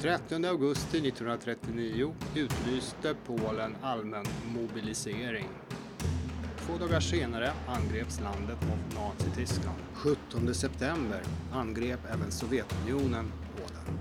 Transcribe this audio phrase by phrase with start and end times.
[0.00, 4.24] 30 augusti 1939 utlyste Polen allmän
[4.54, 5.48] mobilisering.
[6.58, 9.78] Två dagar senare angreps landet av Nazityskland.
[9.94, 11.20] 17 september
[11.52, 13.98] angrep även Sovjetunionen Polen.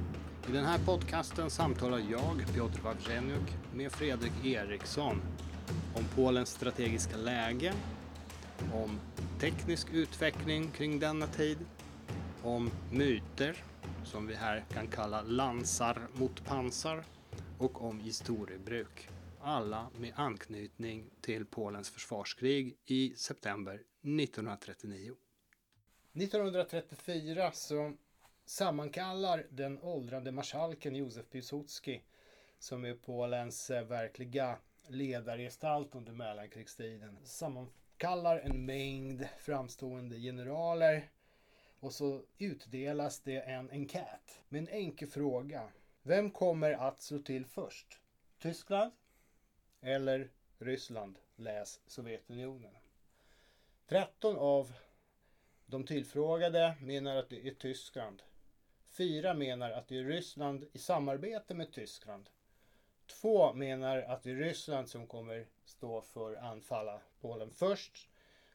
[0.50, 5.21] I den här podcasten samtalar jag, Piotr Wawrzeniuk, med Fredrik Eriksson
[5.95, 7.73] om Polens strategiska läge,
[8.73, 9.00] om
[9.39, 11.57] teknisk utveckling kring denna tid,
[12.43, 13.64] om myter
[14.11, 17.04] som vi här kan kalla lansar mot pansar
[17.60, 19.10] och om historiebruk.
[19.42, 25.14] Alla med anknytning till Polens försvarskrig i september 1939.
[26.14, 27.93] 1934 så
[28.46, 32.02] sammankallar den åldrande marskalken Józef Piłsudski
[32.59, 41.09] som är Polens eh, verkliga ledargestalt under mellankrigstiden sammankallar en mängd framstående generaler
[41.80, 45.70] och så utdelas det en enkät med en enkel fråga.
[46.03, 48.00] Vem kommer att slå till först?
[48.39, 48.92] Tyskland
[49.81, 51.19] eller Ryssland?
[51.36, 52.78] Läs Sovjetunionen.
[53.88, 54.73] 13 av
[55.66, 58.23] de tillfrågade menar att det är Tyskland.
[58.86, 62.30] Fyra menar att det är Ryssland i samarbete med Tyskland.
[63.08, 68.09] Två menar att det är Ryssland som kommer stå för anfalla Polen först.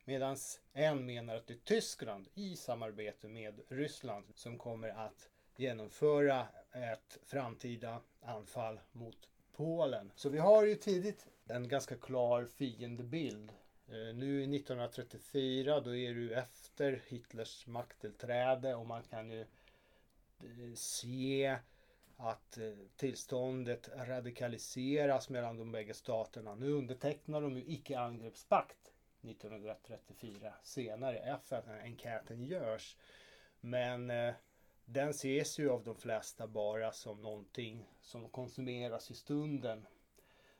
[0.04, 0.36] Medan
[0.72, 7.18] en menar att det är Tyskland i samarbete med Ryssland som kommer att genomföra ett
[7.24, 10.12] framtida anfall mot Polen.
[10.14, 13.52] Så vi har ju tidigt en ganska klar fiendebild.
[13.88, 21.58] Eh, nu 1934 då är du efter Hitlers makttillträde och man kan ju eh, se
[22.16, 26.54] att eh, tillståndet radikaliseras mellan de bägge staterna.
[26.54, 28.91] Nu undertecknar de ju icke-angreppspakt
[29.24, 32.96] 1934 senare efter att enkäten görs.
[33.60, 34.34] Men eh,
[34.84, 39.86] den ses ju av de flesta bara som någonting som konsumeras i stunden.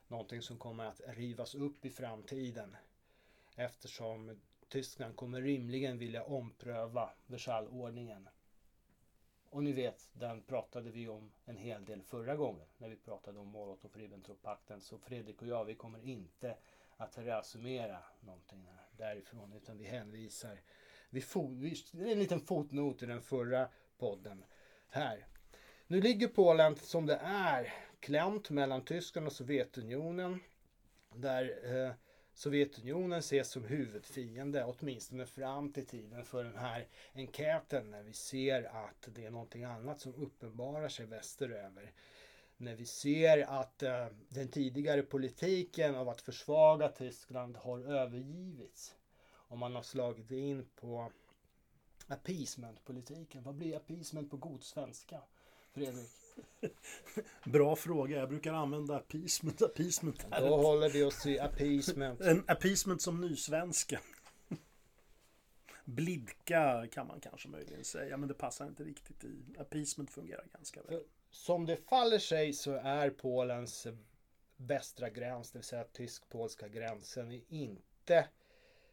[0.09, 2.77] Någonting som kommer att rivas upp i framtiden.
[3.57, 8.29] Eftersom Tyskland kommer rimligen vilja ompröva Versaillesordningen.
[9.51, 13.39] Och ni vet, den pratade vi om en hel del förra gången när vi pratade
[13.39, 14.81] om Molotov-Ribbentrop-pakten.
[14.81, 16.57] Så Fredrik och jag, vi kommer inte
[17.03, 20.61] att resumera någonting därifrån utan vi hänvisar.
[21.11, 23.69] Vi fot, vi, en liten fotnot i den förra
[23.99, 24.45] podden
[24.89, 25.27] här.
[25.87, 30.41] Nu ligger Polen som det är klämt mellan Tyskland och Sovjetunionen.
[31.15, 31.93] Där eh,
[32.35, 38.63] Sovjetunionen ses som huvudfiende, åtminstone fram till tiden för den här enkäten när vi ser
[38.63, 41.93] att det är någonting annat som uppenbarar sig västeröver.
[42.63, 48.95] När vi ser att eh, den tidigare politiken av att försvaga Tyskland har övergivits.
[49.25, 51.13] Och man har slagit in på
[52.07, 53.43] appeasement-politiken.
[53.43, 55.21] Vad blir appeasement på god svenska?
[55.73, 56.11] Fredrik?
[57.45, 58.17] Bra fråga.
[58.17, 59.63] Jag brukar använda appeasement.
[59.63, 62.21] appeasement Då håller vi oss till appeasement.
[62.21, 64.01] En appeasement som nysvenska.
[65.85, 69.57] Blidka kan man kanske möjligen säga, men det passar inte riktigt i.
[69.59, 71.03] Appeasement fungerar ganska väl.
[71.33, 73.87] Som det faller sig så är Polens
[74.57, 78.29] västra gräns, det vill säga tysk-polska gränsen, inte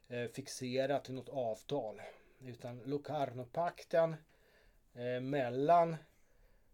[0.08, 2.02] eh, fixerad till något avtal.
[2.42, 4.16] Utan Locarno-pakten
[4.94, 5.96] eh, mellan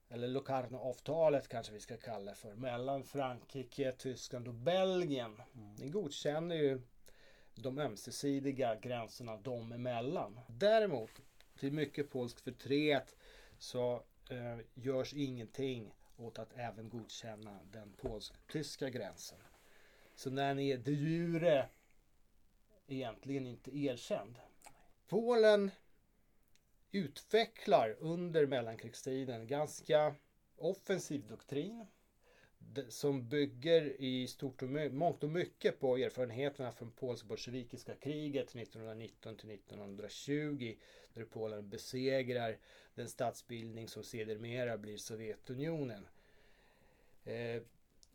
[0.09, 5.41] eller Locarno-avtalet kanske vi ska kalla det för, mellan Frankrike, Tyskland och Belgien.
[5.55, 5.75] Mm.
[5.75, 6.81] Den godkänner ju
[7.55, 10.39] de ömsesidiga gränserna dem emellan.
[10.47, 11.11] Däremot,
[11.59, 13.15] till mycket polsk förtret
[13.57, 19.39] så eh, görs ingenting åt att även godkänna den polsk-tyska gränsen.
[20.15, 21.69] Så den är de jure
[22.87, 24.35] egentligen inte erkänd.
[25.07, 25.71] Polen
[26.91, 30.15] utvecklar under mellankrigstiden ganska
[30.57, 31.85] offensiv doktrin
[32.89, 39.51] som bygger i stort och mångt och mycket på erfarenheterna från polsk-bolsjevikiska kriget 1919 till
[39.51, 40.75] 1920
[41.13, 42.57] där Polen besegrar
[42.95, 46.07] den statsbildning som sedermera blir Sovjetunionen.
[47.25, 47.61] Eh,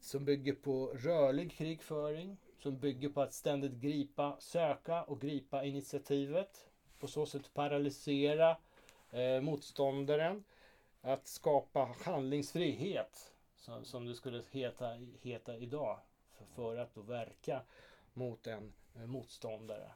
[0.00, 6.66] som bygger på rörlig krigföring, som bygger på att ständigt gripa, söka och gripa initiativet.
[6.98, 8.56] På så sätt paralysera
[9.10, 10.44] eh, motståndaren.
[11.02, 15.98] Att skapa handlingsfrihet, som, som det skulle heta, heta idag,
[16.32, 17.62] för, för att då verka
[18.12, 19.90] mot en eh, motståndare.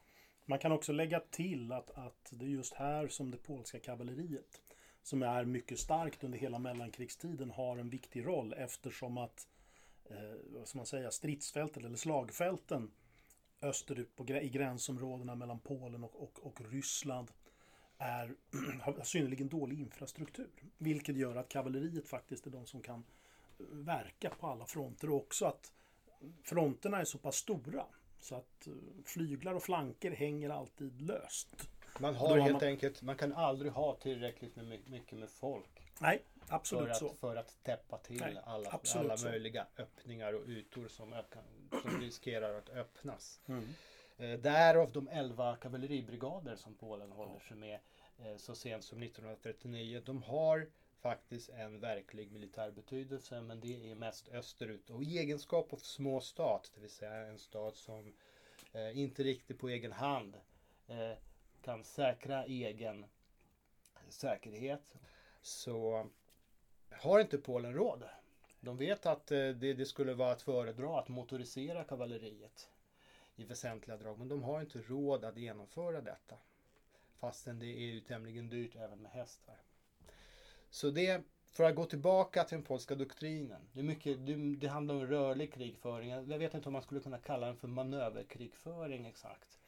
[0.44, 4.60] Man kan också lägga till att, att det är just här som det polska kavalleriet
[5.04, 9.48] som är mycket starkt under hela mellankrigstiden har en viktig roll eftersom att
[10.04, 12.90] eh, vad ska man säga, stridsfälten eller slagfälten
[13.62, 17.30] österut på, i gränsområdena mellan Polen och, och, och Ryssland
[17.98, 18.34] är,
[18.80, 20.50] har synnerligen dålig infrastruktur.
[20.78, 23.04] Vilket gör att kavalleriet faktiskt är de som kan
[23.58, 25.72] eh, verka på alla fronter och också att
[26.42, 27.86] fronterna är så pass stora
[28.20, 28.72] så att eh,
[29.04, 31.68] flyglar och flanker hänger alltid löst.
[31.98, 32.64] Man har helt man...
[32.64, 35.90] enkelt, man kan aldrig ha tillräckligt med, mycket med folk.
[36.00, 37.14] Nej, absolut för att, så.
[37.14, 41.42] För att täppa till Nej, alla, alla möjliga öppningar och ytor som, ökan,
[41.82, 43.40] som riskerar att öppnas.
[43.46, 43.68] Mm.
[44.16, 47.78] Eh, därav de 11 kavalleribrigader som Polen håller sig med
[48.18, 50.02] eh, så sent som 1939.
[50.04, 50.66] De har
[51.00, 56.20] faktiskt en verklig militär betydelse men det är mest österut och i egenskap av små
[56.20, 58.14] stat, det vill säga en stat som
[58.72, 60.36] eh, inte riktigt på egen hand
[60.86, 61.18] eh,
[61.64, 63.06] kan säkra egen
[64.08, 64.94] säkerhet
[65.42, 66.06] så
[66.90, 68.04] har inte Polen råd.
[68.60, 72.70] De vet att eh, det, det, skulle vara att föredra att motorisera kavalleriet
[73.36, 76.36] i väsentliga drag men de har inte råd att genomföra detta.
[77.18, 79.56] Fastän det är ju tämligen dyrt även med hästar.
[80.70, 83.60] Så det, för att gå tillbaka till den polska doktrinen.
[83.72, 86.10] Det, är mycket, det, det handlar om rörlig krigföring.
[86.10, 89.58] Jag vet inte om man skulle kunna kalla den för manöverkrigföring exakt.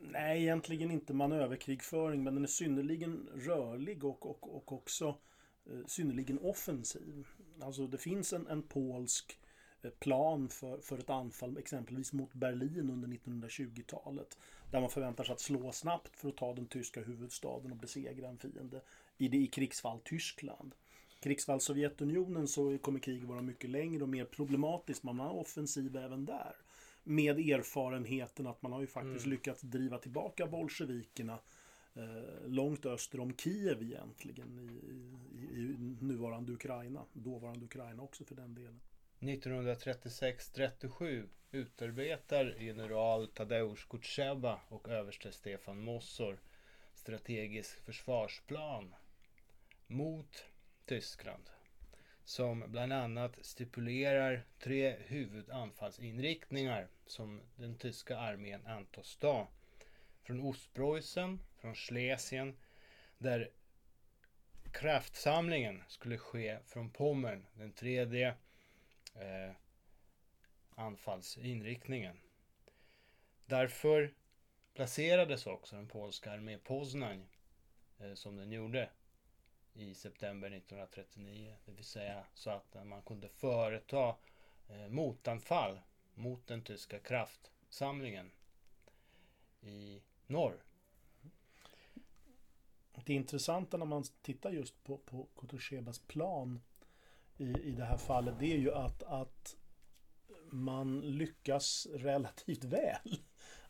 [0.00, 5.16] Nej, egentligen inte manöverkrigföring, men den är synnerligen rörlig och, och, och också
[5.66, 7.26] eh, synnerligen offensiv.
[7.60, 9.38] Alltså det finns en, en polsk
[9.82, 14.38] eh, plan för, för ett anfall exempelvis mot Berlin under 1920-talet.
[14.70, 18.28] Där man förväntar sig att slå snabbt för att ta den tyska huvudstaden och besegra
[18.28, 18.80] en fiende
[19.18, 20.74] i det i krigsfall Tyskland.
[21.20, 25.02] Krigsfall Sovjetunionen så kommer kriget vara mycket längre och mer problematiskt.
[25.02, 26.56] Man har offensiv även där
[27.08, 29.30] med erfarenheten att man har ju faktiskt mm.
[29.30, 31.38] lyckats driva tillbaka bolsjevikerna
[31.94, 32.02] eh,
[32.46, 34.80] långt öster om Kiev egentligen i,
[35.38, 38.80] i, i, nuvarande Ukraina, dåvarande Ukraina också för den delen.
[39.20, 46.40] 1936-37 utarbetar general Tadeusz Kutjeba och överste Stefan Mossor
[46.94, 48.94] strategisk försvarsplan
[49.86, 50.44] mot
[50.84, 51.50] Tyskland
[52.28, 59.48] som bland annat stipulerar tre huvudanfallsinriktningar som den tyska armén antas ta.
[60.22, 62.56] Från Ostpreussen, från Schlesien,
[63.18, 63.50] där
[64.72, 68.28] kraftsamlingen skulle ske från Pommern, den tredje
[69.14, 69.52] eh,
[70.70, 72.20] anfallsinriktningen.
[73.46, 74.14] Därför
[74.74, 77.28] placerades också den polska armén Poznań
[77.98, 78.90] eh, som den gjorde
[79.78, 81.54] i september 1939.
[81.64, 84.16] Det vill säga så att man kunde företa
[84.68, 85.80] eh, motanfall
[86.14, 88.30] mot den tyska kraftsamlingen
[89.60, 90.62] i norr.
[93.04, 96.60] Det intressanta när man tittar just på, på Kotoshebas plan
[97.36, 99.56] i, i det här fallet det är ju att, att
[100.50, 103.18] man lyckas relativt väl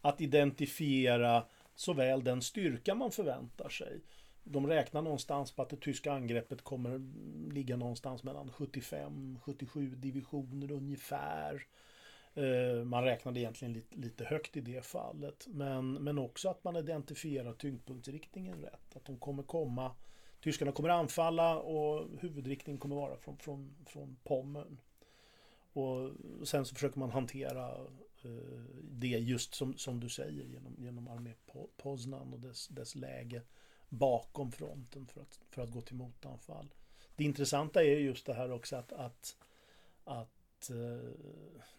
[0.01, 4.01] att identifiera såväl den styrka man förväntar sig
[4.51, 7.01] de räknar någonstans på att det tyska angreppet kommer
[7.53, 11.67] ligga någonstans mellan 75-77 divisioner ungefär.
[12.35, 15.47] Eh, man räknade egentligen lite, lite högt i det fallet.
[15.51, 18.97] Men, men också att man identifierar tyngdpunktsriktningen rätt.
[18.97, 19.95] Att de kommer komma,
[20.41, 24.81] tyskarna kommer anfalla och huvudriktningen kommer vara från, från, från Pommern.
[25.73, 26.11] Och
[26.49, 27.69] sen så försöker man hantera
[28.25, 31.33] eh, det just som, som du säger genom, genom armé
[31.77, 33.43] Poznan och dess, dess läge
[33.89, 36.75] bakom fronten för att, för att gå till motanfall.
[37.17, 39.37] Det intressanta är just det här också att, att,
[40.05, 41.11] att eh,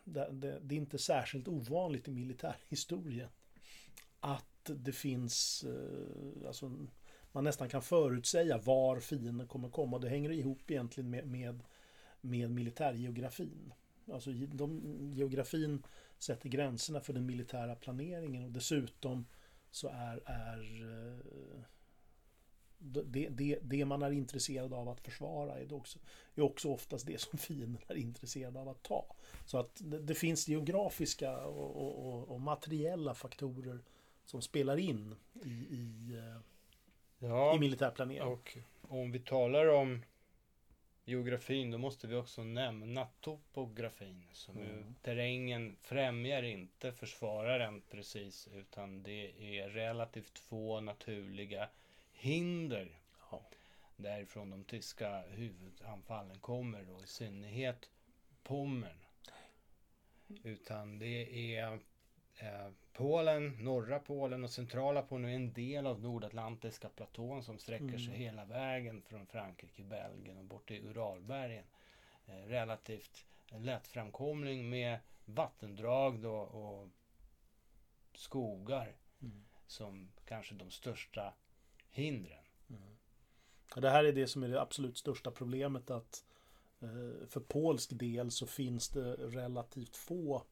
[0.04, 3.30] det, det, det, är inte särskilt ovanligt i militärhistorien
[4.20, 6.72] att det finns, eh, alltså
[7.32, 10.00] man nästan kan förutsäga var fienden kommer komma.
[10.00, 11.64] Det hänger ihop egentligen med, med,
[12.22, 13.74] med militärgeografin.
[14.12, 14.82] Alltså de,
[15.14, 15.84] geografin
[16.18, 19.26] sätter gränserna för den militära planeringen och dessutom
[19.72, 21.62] så är, är eh,
[22.80, 26.00] det, det, det, man är intresserad av att försvara är också,
[26.36, 29.16] är också oftast det som fienden är intresserad av att ta.
[29.46, 33.80] Så att det, det finns geografiska och, och, och, materiella faktorer
[34.26, 36.42] som spelar in i, i, eh,
[37.20, 38.28] ja, i militärplanering.
[38.28, 40.02] Och om vi talar om
[41.06, 44.24] geografin då måste vi också nämna topografin.
[44.34, 44.96] Som mm.
[45.02, 51.70] terrängen främjar inte försvararen precis utan det är relativt få naturliga
[52.20, 53.42] hinder ja.
[53.96, 57.90] därifrån de tyska huvudanfallen kommer då i synnerhet
[58.44, 58.98] Pommern.
[60.44, 61.80] Utan det är
[62.36, 67.84] eh, Polen, norra Polen och centrala Polen är en del av Nordatlantiska platån som sträcker
[67.84, 68.00] mm.
[68.00, 71.66] sig hela vägen från Frankrike, Belgien och bort till Uralbergen.
[72.26, 76.90] Eh, relativt lättframkomlig med vattendrag då och
[78.14, 79.46] skogar mm.
[79.68, 81.34] som kanske de största
[81.92, 82.44] hindren.
[82.70, 82.82] Mm.
[83.76, 86.26] Det här är det som är det absolut största problemet att
[86.80, 90.44] eh, för polsk del så finns det relativt få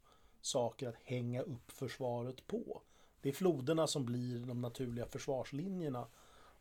[0.42, 2.82] saker att hänga upp försvaret på.
[3.22, 6.08] Det är floderna som blir de naturliga försvarslinjerna.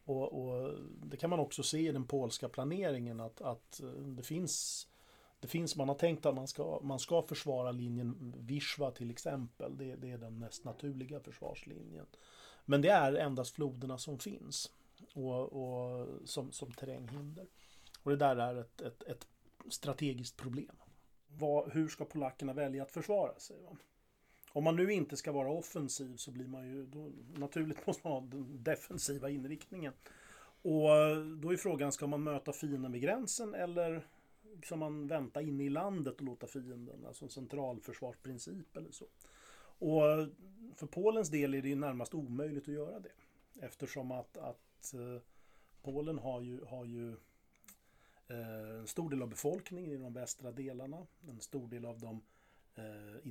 [0.05, 0.75] Och, och
[1.07, 4.87] det kan man också se i den polska planeringen att, att eh, det finns
[5.41, 9.77] det finns, man har tänkt att man ska, man ska försvara linjen Wisła till exempel.
[9.77, 12.07] Det, det är den mest naturliga försvarslinjen.
[12.67, 14.73] Men det är endast floderna som finns
[15.15, 17.47] och, och som, som terränghinder.
[18.03, 19.27] Och det där är ett, ett, ett
[19.69, 20.77] strategiskt problem.
[21.29, 23.57] Vad, hur ska polackerna välja att försvara sig?
[23.63, 23.77] Va?
[24.53, 28.13] Om man nu inte ska vara offensiv så blir man ju då, naturligt måste man
[28.13, 29.93] ha den defensiva inriktningen.
[30.63, 30.89] Och
[31.41, 34.07] då är frågan, ska man möta fienden vid gränsen eller
[34.65, 39.07] ska man vänta inne i landet och låta fienden, alltså en centralförsvarsprincip eller så.
[39.79, 40.03] Och
[40.75, 43.13] för Polens del är det ju närmast omöjligt att göra det.
[43.61, 45.23] Eftersom att, att eh,
[45.83, 47.11] Polen har ju, har ju
[48.29, 52.23] eh, en stor del av befolkningen i de västra delarna, en stor del av de
[52.75, 53.27] eh,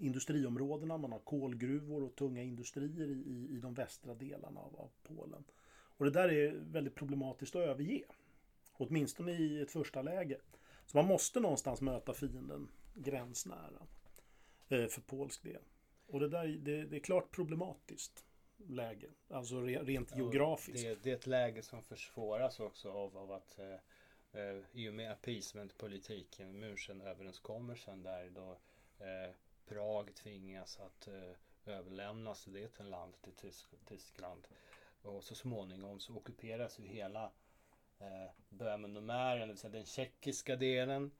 [0.00, 4.90] industriområdena, man har kolgruvor och tunga industrier i, i, i de västra delarna av, av
[5.02, 5.44] Polen.
[5.70, 8.04] Och det där är väldigt problematiskt att överge.
[8.72, 10.38] Åtminstone i ett första läge.
[10.86, 13.86] Så man måste någonstans möta fienden gränsnära.
[14.68, 15.62] För polsk del.
[16.06, 18.24] Och det där det, det är klart problematiskt
[18.66, 19.08] läge.
[19.28, 20.84] Alltså rent ja, geografiskt.
[20.84, 24.94] Det, det, är ett läge som försvåras också av, av att eh, eh i och
[24.94, 28.58] med appeasementpolitiken, München-överenskommelsen där då
[29.04, 29.34] eh,
[29.68, 34.46] Prag tvingas att eh, överlämna Sudetenland till Tysk, Tyskland.
[35.02, 37.24] Och så småningom så ockuperas ju hela
[37.98, 41.10] eh, Böhmen och Mähren, det vill säga den tjeckiska delen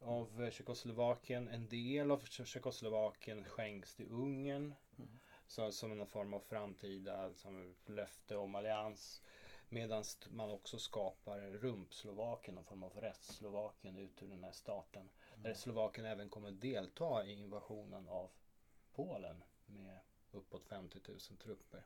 [0.00, 1.48] av eh, Tjeckoslovakien.
[1.48, 4.74] En del av Tjeckoslovakien skänks till Ungern.
[4.98, 5.18] Mm.
[5.46, 9.22] Så, som en form av framtida som löfte om allians.
[9.68, 15.02] Medan man också skapar Rumpslovakien, en form av restslovakien ut ur den här staten.
[15.02, 15.42] Mm.
[15.42, 18.30] Där Slovakien även kommer delta i invasionen av
[18.92, 19.98] Polen med
[20.30, 21.84] uppåt 50 000 trupper.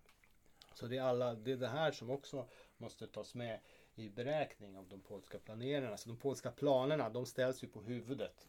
[0.75, 3.61] Så det är, alla, det är det här som också måste tas med
[3.95, 5.97] i beräkning av de polska planerarna.
[5.97, 8.49] Så de polska planerna de ställs ju på huvudet.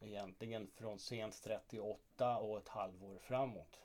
[0.00, 3.80] Egentligen från sent 38 och ett halvår framåt.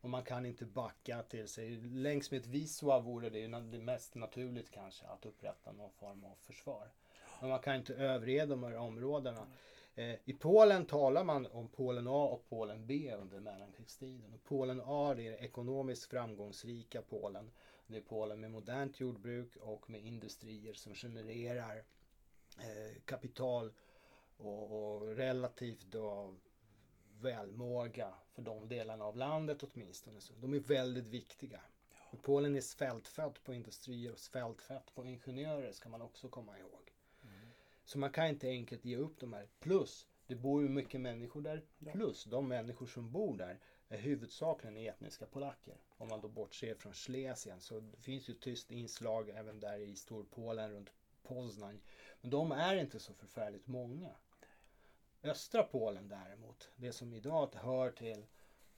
[0.00, 1.70] Och man kan inte backa till sig.
[1.80, 6.24] Längs med ett Wisła vore det ju det mest naturligt kanske att upprätta någon form
[6.24, 6.90] av försvar.
[7.40, 9.46] Men man kan inte överge de här områdena.
[9.94, 14.34] Eh, I Polen talar man om Polen A och Polen B under mellankrigstiden.
[14.34, 17.50] Och Polen A är det ekonomiskt framgångsrika Polen.
[17.92, 21.84] Det är Polen med modernt jordbruk och med industrier som genererar
[22.58, 23.72] eh, kapital
[24.36, 26.34] och, och relativt då
[27.20, 30.20] välmåga för de delarna av landet åtminstone.
[30.20, 31.60] Så de är väldigt viktiga.
[32.10, 36.92] Och Polen är svältfött på industrier och svältfött på ingenjörer ska man också komma ihåg.
[37.84, 39.48] Så man kan inte enkelt ge upp de här.
[39.60, 41.62] Plus, det bor ju mycket människor där.
[41.92, 43.58] Plus, de människor som bor där
[43.92, 45.76] är huvudsakligen etniska polacker.
[45.96, 47.60] Om man då bortser från Schlesien.
[47.60, 51.80] Så det finns ju tyst inslag även där i Storpolen runt Poznań.
[52.20, 54.10] Men de är inte så förfärligt många.
[55.22, 58.26] Östra Polen däremot, det som idag hör till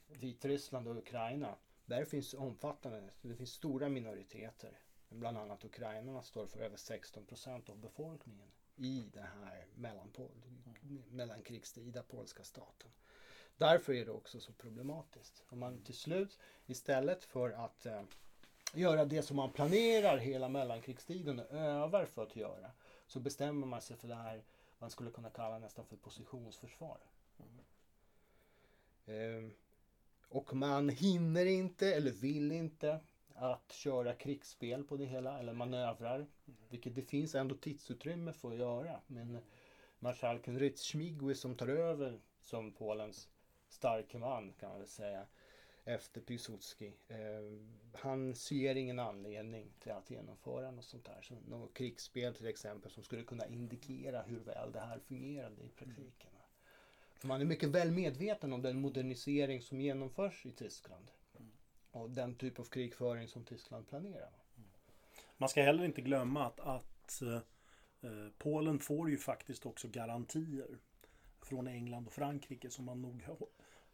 [0.07, 1.57] Vitryssland och Ukraina.
[1.85, 4.79] Där finns omfattande, det finns stora minoriteter.
[5.09, 10.43] Bland annat ukrainarna står för över 16 procent av befolkningen i den här mellanpol,
[11.11, 12.91] mellankrigstida polska staten.
[13.57, 15.45] Därför är det också så problematiskt.
[15.49, 18.03] Om man till slut istället för att eh,
[18.75, 22.71] göra det som man planerar hela mellankrigstiden och övar för att göra
[23.07, 24.45] så bestämmer man sig för det här
[24.79, 26.99] man skulle kunna kalla nästan för positionsförsvar.
[29.07, 29.45] Mm.
[29.45, 29.51] Eh,
[30.29, 33.01] och man hinner inte eller vill inte
[33.35, 36.27] att köra krigsspel på det hela eller manövrar.
[36.69, 39.01] Vilket det finns ändå tidsutrymme för att göra.
[39.07, 39.39] Men
[39.99, 43.29] marskalken Rytschmigwy som tar över som Polens
[43.69, 45.27] starke man kan man väl säga
[45.85, 46.93] efter Piłsudski.
[47.09, 47.19] Eh,
[47.93, 51.23] han ser ingen anledning till att genomföra något sånt här.
[51.23, 55.69] Så något krigsspel till exempel som skulle kunna indikera hur väl det här fungerade i
[55.69, 56.31] praktiken.
[56.31, 56.43] Mm.
[57.15, 61.11] För man är mycket väl medveten om den modernisering som genomförs i Tyskland
[61.91, 64.33] och den typ av krigföring som Tyskland planerar.
[65.37, 67.41] Man ska heller inte glömma att, att eh,
[68.39, 70.79] Polen får ju faktiskt också garantier
[71.45, 73.23] från England och Frankrike som man nog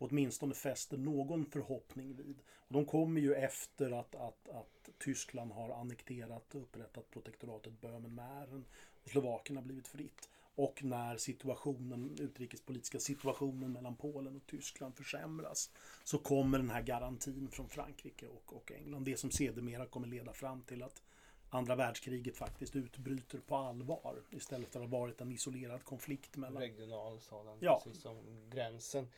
[0.00, 2.38] åtminstone fäster någon förhoppning vid.
[2.48, 8.64] Och de kommer ju efter att, att, att Tyskland har annekterat och upprättat protektoratet Böhmen-Mähren
[9.04, 10.28] och Slovakien har blivit fritt.
[10.54, 15.70] och när situationen, utrikespolitiska situationen mellan Polen och Tyskland försämras
[16.04, 19.04] så kommer den här garantin från Frankrike och, och England.
[19.04, 21.02] Det som sedermera kommer leda fram till att
[21.50, 26.62] andra världskriget faktiskt utbryter på allvar istället för att ha varit en isolerad konflikt mellan...
[26.62, 27.80] Regional sådan, Ja.
[27.84, 28.16] precis som
[28.50, 29.08] gränsen.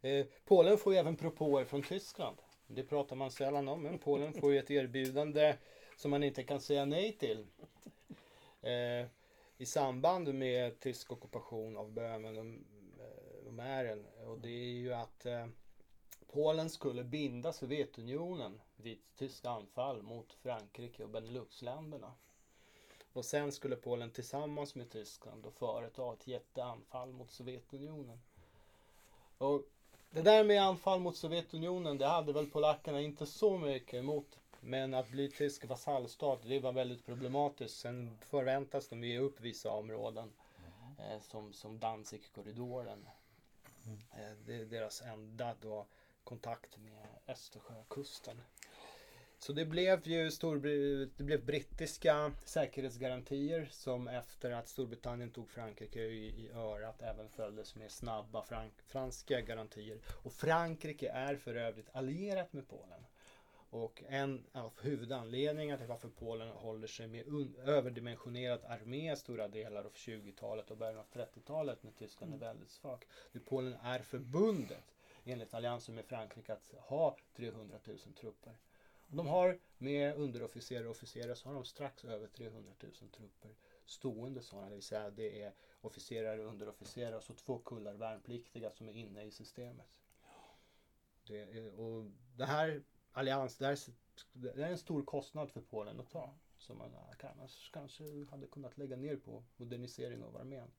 [0.00, 2.36] Eh, Polen får ju även propåer från Tyskland.
[2.66, 5.56] Det pratar man sällan om, men Polen får ju ett erbjudande
[5.96, 7.46] som man inte kan säga nej till.
[8.62, 9.06] Eh,
[9.58, 12.44] I samband med tysk ockupation av Böhmen och,
[13.04, 14.06] eh, och Mähren.
[14.26, 15.46] Och det är ju att eh,
[16.32, 22.12] Polen skulle binda Sovjetunionen vid ett tyskt anfall mot Frankrike och Beneluxländerna.
[23.12, 28.20] Och sen skulle Polen tillsammans med Tyskland då företa ett jätteanfall mot Sovjetunionen.
[29.38, 29.62] Och
[30.10, 34.38] det där med anfall mot Sovjetunionen, det hade väl polackerna inte så mycket emot.
[34.60, 37.80] Men att bli tysk vasallstat, det var väldigt problematiskt.
[37.80, 40.32] Sen förväntas de ge upp vissa områden.
[40.98, 43.08] Eh, som, som Danzigkorridoren.
[44.12, 45.86] Eh, det är deras enda då
[46.30, 48.40] kontakt med Östersjökusten.
[49.38, 56.00] Så det blev ju Storbr- det blev brittiska säkerhetsgarantier som efter att Storbritannien tog Frankrike
[56.00, 59.98] i, i örat även följdes med snabba frank- franska garantier.
[60.22, 63.06] Och Frankrike är för övrigt allierat med Polen.
[63.70, 67.24] Och en av huvudanledningarna till varför Polen håller sig med
[67.64, 73.06] överdimensionerad armé stora delar av 20-talet och början av 30-talet när Tyskland är väldigt svag.
[73.44, 74.84] Polen är förbundet
[75.24, 78.56] enligt alliansen med Frankrike att ha 300 000 trupper.
[79.06, 83.54] De har med underofficerare och officerare så har de strax över 300 000 trupper
[83.90, 88.70] stående sådana, det vill säga det är officerare och underofficerare och så två kullar värnpliktiga
[88.70, 89.86] som är inne i systemet.
[91.26, 93.78] Det, är, och det här allians, det, här,
[94.32, 96.34] det är en stor kostnad för Polen att ta.
[96.58, 100.70] Som man kanske, kanske hade kunnat lägga ner på modernisering av armén.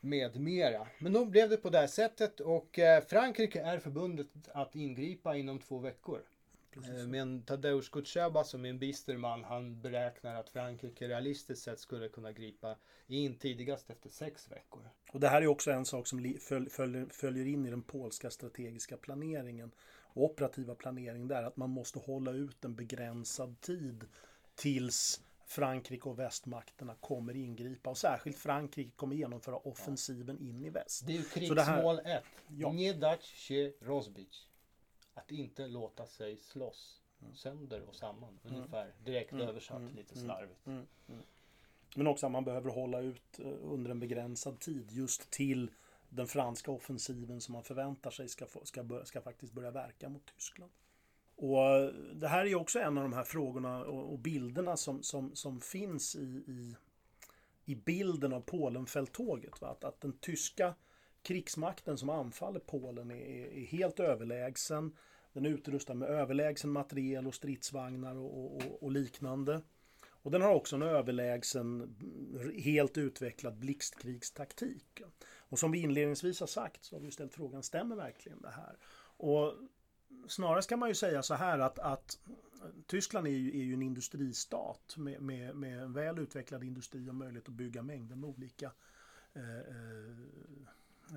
[0.00, 0.86] Med mera.
[0.98, 5.36] Men då blev det på det här sättet och eh, Frankrike är förbundet att ingripa
[5.36, 6.22] inom två veckor.
[6.76, 11.80] Eh, Men Tadeusz Kutjaba som är en bister man, han beräknar att Frankrike realistiskt sett
[11.80, 14.82] skulle kunna gripa in tidigast efter sex veckor.
[15.12, 16.34] Och det här är också en sak som
[17.10, 19.70] följer in i den polska strategiska planeringen
[20.12, 24.04] och operativa planeringen där att man måste hålla ut en begränsad tid
[24.54, 31.06] tills Frankrike och västmakterna kommer ingripa och särskilt Frankrike kommer genomföra offensiven in i väst.
[31.06, 32.24] Det är ju här- krigsmål 1.
[32.48, 32.72] Ja.
[32.72, 34.48] Nie dać się rozbić.
[35.14, 37.02] Att inte låta sig slåss
[37.34, 38.38] sönder och samman.
[38.42, 40.66] Ungefär direkt översatt lite slarvigt.
[41.96, 45.70] Men också att man behöver hålla ut eh, under en begränsad tid just till
[46.08, 50.08] den franska offensiven som man förväntar sig ska, få, ska, bör, ska faktiskt börja verka
[50.08, 50.72] mot Tyskland.
[51.42, 55.36] Och det här är ju också en av de här frågorna och, bilderna som, som,
[55.36, 56.76] som finns i, i,
[57.64, 59.60] i bilden av Polenfälttåget.
[59.60, 59.68] Va?
[59.68, 60.74] Att, att den tyska
[61.22, 64.96] krigsmakten som anfaller Polen är, är, är helt överlägsen.
[65.32, 69.60] Den är utrustad med överlägsen materiel och stridsvagnar och, och, och liknande.
[70.08, 71.96] Och den har också en överlägsen,
[72.64, 75.02] helt utvecklad blixtkrigstaktik.
[75.36, 78.76] Och som vi inledningsvis har sagt så har vi ställt frågan, stämmer verkligen det här?
[79.16, 79.54] Och
[80.28, 82.18] snarare kan man ju säga så här att, att
[82.86, 87.14] Tyskland är ju, är ju en industristat med, med, med en väl utvecklad industri och
[87.14, 88.72] möjlighet att bygga mängder med olika
[89.34, 90.16] eh, eh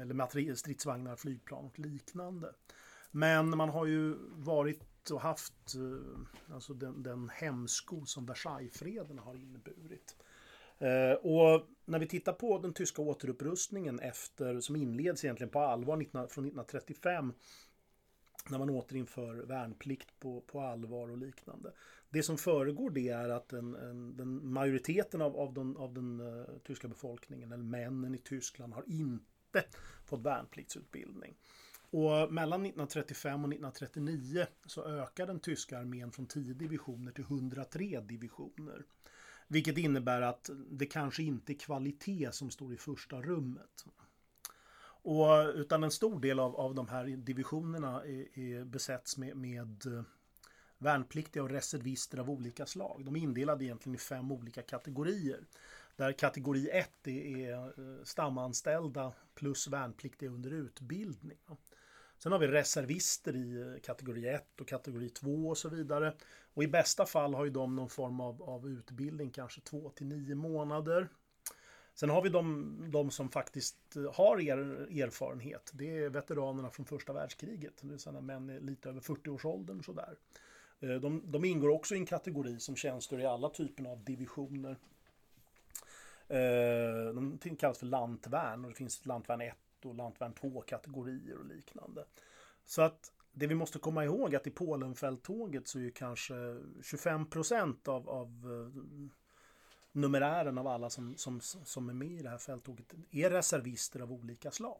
[0.01, 2.53] eller stridsvagnar, flygplan och liknande.
[3.11, 9.35] Men man har ju varit och haft eh, alltså den, den hämsko som Versaillesfreden har
[9.35, 10.15] inneburit.
[10.77, 15.97] Eh, och när vi tittar på den tyska återupprustningen efter, som inleds egentligen på allvar
[15.97, 17.33] 19, från 1935
[18.49, 21.73] när man återinför värnplikt på, på allvar och liknande.
[22.09, 26.19] Det som föregår det är att en, en, den majoriteten av, av den, av den
[26.19, 29.63] uh, tyska befolkningen, eller männen i Tyskland, har inte
[30.05, 31.35] fått värnpliktsutbildning.
[31.89, 38.01] Och mellan 1935 och 1939 så ökar den tyska armén från 10 divisioner till 103
[38.01, 38.85] divisioner.
[39.47, 43.85] Vilket innebär att det kanske inte är kvalitet som står i första rummet.
[45.03, 49.85] Och, utan en stor del av, av de här divisionerna är, är besätts med, med
[49.85, 50.03] eh,
[50.77, 53.05] värnpliktiga och reservister av olika slag.
[53.05, 55.39] De är indelade egentligen i fem olika kategorier.
[55.95, 61.37] Där kategori 1 är eh, stamanställda plus värnpliktiga under utbildning.
[62.17, 66.13] Sen har vi reservister i eh, kategori 1 och kategori 2 och så vidare.
[66.53, 70.07] Och i bästa fall har ju de någon form av, av utbildning, kanske 2 till
[70.07, 71.09] 9 månader.
[71.93, 74.57] Sen har vi de, de som faktiskt eh, har er,
[75.01, 75.71] erfarenhet.
[75.73, 77.73] Det är veteranerna från första världskriget.
[77.81, 80.15] Det vill säga män i lite över 40-årsåldern sådär.
[80.79, 84.77] Eh, de, de ingår också i en kategori som tjänstgör i alla typer av divisioner.
[86.27, 91.45] Eh, de kallas för lantvärn och det finns lantvärn 1 och lantvärn 2 kategorier och
[91.45, 92.05] liknande.
[92.65, 96.33] Så att det vi måste komma ihåg är att i Polenfälttåget så är ju kanske
[96.83, 98.29] 25 procent av, av
[99.93, 104.11] numerären av alla som, som, som är med i det här fälttåget är reservister av
[104.11, 104.79] olika slag.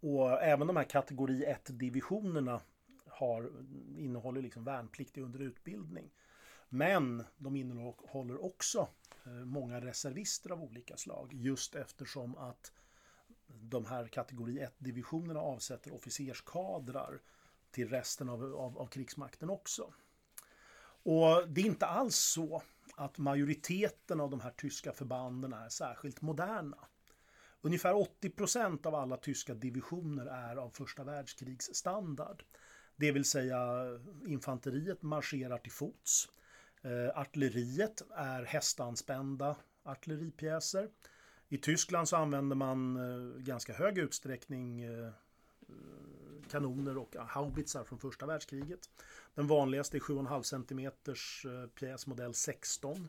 [0.00, 2.60] Och även de här kategori 1-divisionerna
[3.06, 3.50] har,
[3.98, 6.10] innehåller liksom värnpliktiga under utbildning.
[6.68, 8.88] Men de innehåller också
[9.24, 12.72] eh, många reservister av olika slag just eftersom att
[13.46, 17.20] de här kategori 1-divisionerna avsätter officerskadrar
[17.70, 19.92] till resten av, av, av krigsmakten också.
[21.04, 22.62] Och det är inte alls så
[22.94, 26.78] att majoriteten av de här tyska förbanden är särskilt moderna.
[27.60, 32.42] Ungefär 80 procent av alla tyska divisioner är av första världskrigsstandard.
[32.96, 33.58] Det vill säga
[34.26, 36.28] infanteriet marscherar till fots.
[36.82, 40.88] Eh, artilleriet är hästanspända artilleripjäser.
[41.48, 45.12] I Tyskland så använder man eh, ganska hög utsträckning eh,
[46.52, 48.90] kanoner och haubitsar från första världskriget.
[49.34, 53.08] Den vanligaste är 7,5 cm eh, pjäs modell 16.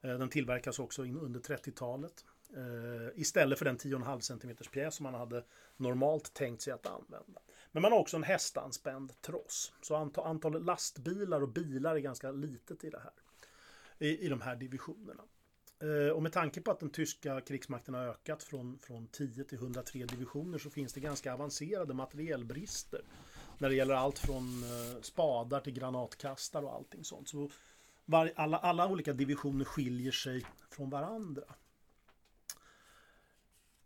[0.00, 2.24] Eh, den tillverkas också under 30-talet.
[2.56, 5.44] Eh, istället för den 10,5 cm pjäs som man hade
[5.76, 7.40] normalt tänkt sig att använda.
[7.72, 9.72] Men man har också en hästanspänd tross.
[9.82, 13.12] Så antalet lastbilar och bilar är ganska litet i det här.
[13.98, 15.22] I, i de här divisionerna.
[15.80, 19.58] Eh, och med tanke på att den tyska krigsmakten har ökat från, från 10 till
[19.58, 23.00] 103 divisioner så finns det ganska avancerade materielbrister.
[23.58, 27.28] När det gäller allt från eh, spadar till granatkastare och allting sånt.
[27.28, 27.50] Så
[28.04, 31.54] var, alla, alla olika divisioner skiljer sig från varandra.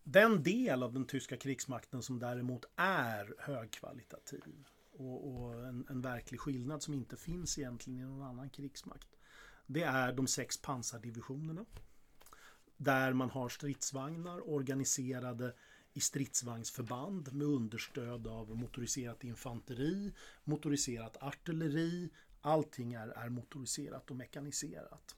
[0.05, 6.41] Den del av den tyska krigsmakten som däremot är högkvalitativ och, och en, en, verklig
[6.41, 9.09] skillnad som inte finns egentligen i någon annan krigsmakt.
[9.67, 11.65] Det är de sex pansardivisionerna.
[12.77, 15.55] Där man har stridsvagnar organiserade
[15.93, 20.13] i stridsvagnsförband med understöd av motoriserat infanteri,
[20.45, 22.11] motoriserat artilleri.
[22.41, 25.17] Allting är, är motoriserat och mekaniserat.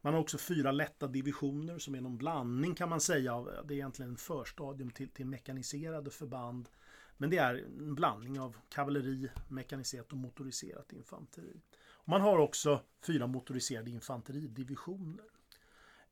[0.00, 3.34] Man har också fyra lätta divisioner som är någon blandning kan man säga.
[3.34, 6.68] Av, det är egentligen en förstadium till, till mekaniserade förband.
[7.16, 11.60] Men det är en blandning av kavalleri, mekaniserat och motoriserat infanteri.
[12.04, 15.24] Man har också fyra motoriserade infanteridivisioner.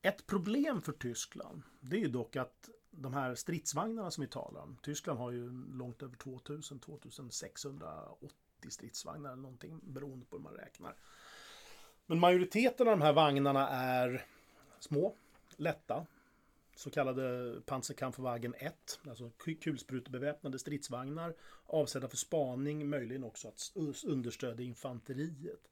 [0.02, 4.61] Ett problem för Tyskland det är ju dock att de här stridsvagnarna som vi talar
[4.61, 4.78] om.
[4.83, 8.37] Tyskland har ju långt över 2000, 2680
[8.70, 10.96] stridsvagnar eller någonting beroende på hur man räknar.
[12.07, 14.26] Men majoriteten av de här vagnarna är
[14.81, 15.14] små,
[15.57, 16.07] lätta,
[16.76, 21.35] så kallade Panzerkampfwagen 1, alltså kulsprutebeväpnade stridsvagnar
[21.66, 23.72] avsedda för spaning, möjligen också att
[24.05, 25.68] understödja infanteriet.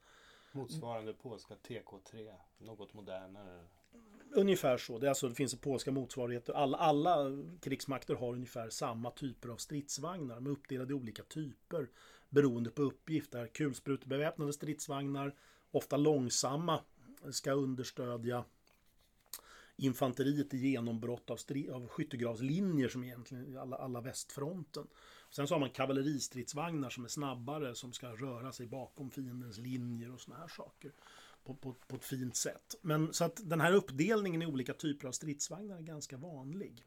[0.53, 3.65] Motsvarande polska TK3, något modernare.
[4.35, 4.99] Ungefär så.
[4.99, 6.53] Det, alltså, det finns polska motsvarigheter.
[6.53, 7.17] Alla, alla
[7.61, 10.41] krigsmakter har ungefär samma typer av stridsvagnar.
[10.41, 11.89] med uppdelade i olika typer
[12.29, 13.33] beroende på uppgift.
[13.33, 15.35] Där kulsprutebeväpnade stridsvagnar
[15.71, 16.81] ofta långsamma,
[17.31, 18.45] ska understödja
[19.77, 21.39] infanteriet i genombrott av,
[21.73, 24.87] av skyttegravslinjer som egentligen alla, alla västfronten.
[25.31, 30.13] Sen så har man kavalleristridsvagnar som är snabbare som ska röra sig bakom fiendens linjer
[30.13, 30.93] och såna här saker.
[31.45, 32.75] På, på, på, ett fint sätt.
[32.83, 36.85] Men så att den här uppdelningen i olika typer av stridsvagnar är ganska vanlig.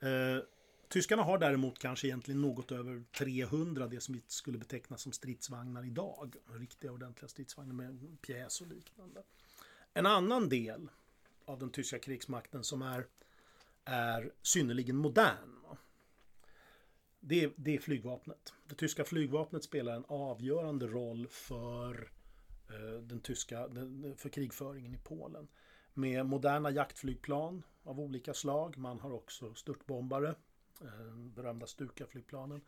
[0.00, 0.44] Eh,
[0.88, 5.86] Tyskarna har däremot kanske egentligen något över 300 det som vi skulle beteckna som stridsvagnar
[5.86, 6.36] idag.
[6.52, 9.22] Riktiga ordentliga stridsvagnar med pjäs och liknande.
[9.94, 10.90] En annan del
[11.44, 13.06] av den tyska krigsmakten som är,
[13.84, 15.58] är synnerligen modern.
[17.20, 18.54] Det är, det är flygvapnet.
[18.68, 22.10] Det tyska flygvapnet spelar en avgörande roll för
[22.68, 23.68] eh, den tyska
[24.16, 25.48] för krigföringen i Polen.
[25.94, 28.78] Med moderna jaktflygplan av olika slag.
[28.78, 30.34] Man har också störtbombare
[30.80, 32.60] eh, berömda Stuka-flygplanen.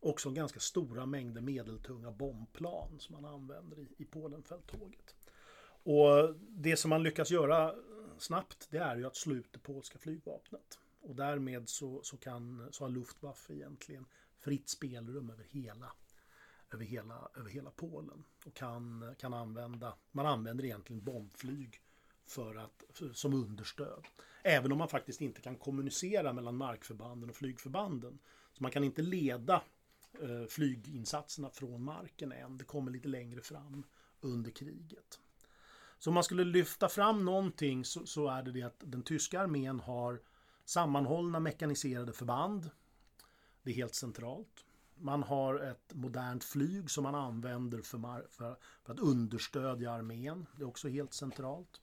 [0.00, 5.14] Också ganska stora mängder medeltunga bombplan som man använder i, i Polenfälttåget.
[5.86, 7.74] Och det som man lyckas göra
[8.18, 10.78] snabbt det är ju att slå ut det polska flygvapnet.
[11.04, 14.06] Och därmed så, så, kan, så har Luftwaffe egentligen
[14.38, 15.92] fritt spelrum över hela,
[16.72, 18.24] över hela, över hela Polen.
[18.46, 21.80] Och kan, kan använda, man använder egentligen bombflyg
[22.26, 24.06] för att, för, som understöd.
[24.42, 28.18] Även om man faktiskt inte kan kommunicera mellan markförbanden och flygförbanden.
[28.52, 29.62] Så man kan inte leda
[30.20, 32.58] eh, flyginsatserna från marken än.
[32.58, 33.84] Det kommer lite längre fram
[34.20, 35.20] under kriget.
[35.98, 39.40] Så om man skulle lyfta fram någonting så, så är det det att den tyska
[39.40, 40.20] armén har
[40.64, 42.70] sammanhållna mekaniserade förband.
[43.62, 44.64] Det är helt centralt.
[44.96, 50.46] Man har ett modernt flyg som man använder för, för, för, att understödja armén.
[50.56, 51.80] Det är också helt centralt.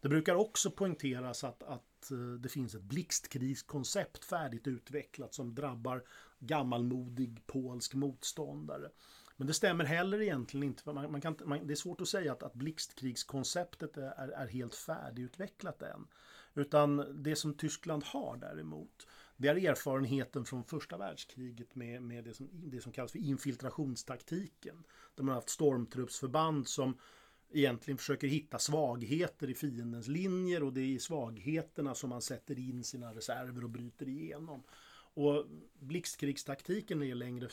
[0.00, 6.04] Det brukar också poängteras att, att eh, det finns ett blixtkrigskoncept färdigt utvecklat som drabbar
[6.38, 8.90] gammalmodig polsk motståndare.
[9.36, 10.92] Men det stämmer heller egentligen inte.
[10.92, 14.74] Man, man kan, man, det är svårt att säga att, att blixtkrigskonceptet är, är helt
[14.74, 16.06] färdigutvecklat än.
[16.54, 22.34] Utan det som Tyskland har däremot, det är erfarenheten från första världskriget med, med det,
[22.34, 24.84] som, det som kallas för infiltrationstaktiken.
[25.14, 26.96] Där man har haft stormtruppsförband som
[27.52, 32.58] egentligen försöker hitta svagheter i fiendens linjer och det är i svagheterna som man sätter
[32.58, 34.62] in sina reserver och bryter igenom.
[35.14, 35.46] Och
[35.78, 37.48] blixtkrigstaktiken är längre,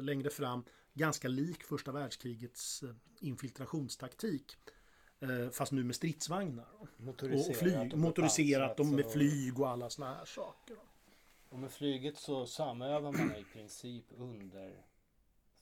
[0.00, 4.56] längre fram ganska lik första världskrigets eh, infiltrationstaktik.
[5.20, 6.66] Eh, fast nu med stridsvagnar.
[6.96, 10.76] Motoriserat och, flyg, och motoriserat och med flyg och alla såna här saker.
[11.48, 14.84] Och med flyget så samövar man i princip under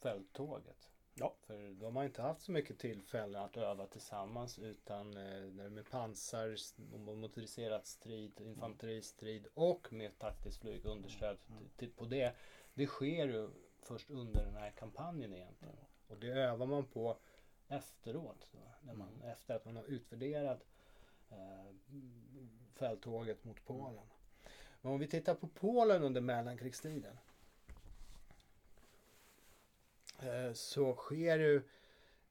[0.02, 0.90] fälttåget.
[1.14, 1.34] Ja.
[1.46, 6.56] För de har inte haft så mycket tillfällen att öva tillsammans utan eh, med pansar,
[7.14, 11.92] motoriserat strid, infanteristrid och med taktiskt flyg understöd mm.
[11.96, 12.32] på det.
[12.74, 13.50] Det sker ju
[13.82, 15.76] först under den här kampanjen egentligen.
[16.08, 17.18] Och det övar man på
[17.68, 18.50] efteråt.
[18.80, 19.28] När man, mm.
[19.30, 20.66] Efter att man har utvärderat
[21.30, 21.74] eh,
[22.74, 24.04] fälttåget mot Polen.
[24.80, 27.18] Men om vi tittar på Polen under mellankrigstiden.
[30.22, 31.62] Eh, så sker ju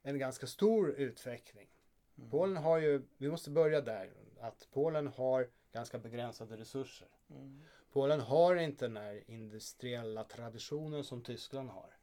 [0.02, 1.70] en ganska stor utveckling.
[2.18, 2.30] Mm.
[2.30, 7.08] Polen har ju, vi måste börja där, att Polen har ganska begränsade resurser.
[7.30, 7.62] Mm.
[7.92, 11.98] Polen har inte den här industriella traditionen som Tyskland har.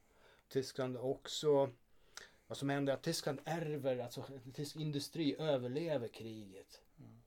[0.47, 1.69] Tyskland också,
[2.47, 6.81] vad som händer är att Tyskland ärver, alltså tysk industri överlever kriget.
[6.99, 7.21] Mm.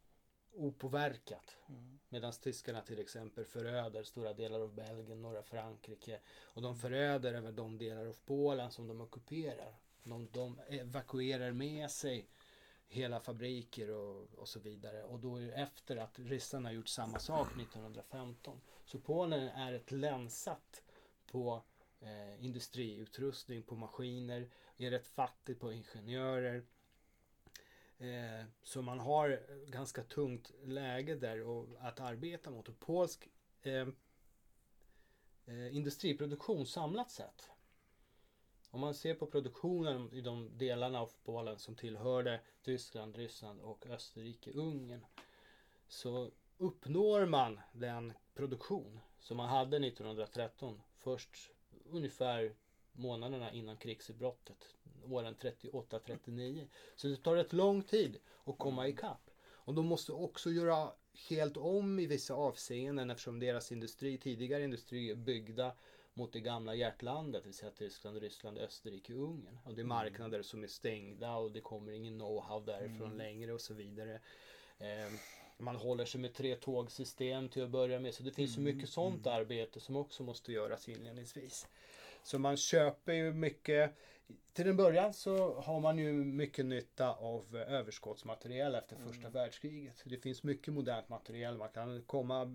[0.52, 1.56] Opåverkat.
[1.68, 1.98] Mm.
[2.08, 6.20] Medan tyskarna till exempel föröder stora delar av Belgien, norra Frankrike.
[6.28, 9.74] Och de föröder även de delar av Polen som de ockuperar.
[10.02, 12.28] De, de evakuerar med sig
[12.88, 15.02] hela fabriker och, och så vidare.
[15.04, 18.60] Och då efter att ryssarna gjort samma sak 1915.
[18.84, 20.82] Så Polen är ett länsat
[21.26, 21.62] på
[22.00, 26.64] eh, industriutrustning, på maskiner, är rätt fattigt på ingenjörer.
[27.98, 32.68] Eh, så man har ganska tungt läge där och, att arbeta mot.
[32.68, 33.28] Och polsk
[33.62, 33.88] eh,
[35.46, 37.50] eh, industriproduktion samlat sett
[38.76, 43.86] om man ser på produktionen i de delarna av Polen som tillhörde Tyskland, Ryssland och
[43.86, 45.06] Österrike, Ungern.
[45.88, 51.50] Så uppnår man den produktion som man hade 1913 först
[51.84, 52.54] ungefär
[52.96, 54.74] månaderna innan krigsutbrottet,
[55.10, 56.66] åren 38-39.
[56.96, 59.30] Så det tar rätt lång tid att komma ikapp.
[59.48, 60.92] Och de måste också göra
[61.28, 65.72] helt om i vissa avseenden eftersom deras industri, tidigare industri är byggda
[66.14, 69.58] mot det gamla hjärtlandet, det vill säga Tyskland, Ryssland, Österrike, Ungern.
[69.64, 69.88] Och det är mm.
[69.88, 73.18] marknader som är stängda och det kommer ingen know-how därifrån mm.
[73.18, 74.20] längre och så vidare.
[74.78, 75.12] Eh,
[75.58, 78.14] man håller sig med tre tågsystem till att börja med.
[78.14, 78.74] Så det finns så mm.
[78.76, 79.40] mycket sånt mm.
[79.40, 81.66] arbete som också måste göras inledningsvis.
[82.26, 83.94] Så man köper ju mycket
[84.52, 89.32] till en början så har man ju mycket nytta av överskottsmaterial efter första mm.
[89.32, 90.02] världskriget.
[90.04, 91.56] Det finns mycket modernt material.
[91.56, 92.46] Man kan komma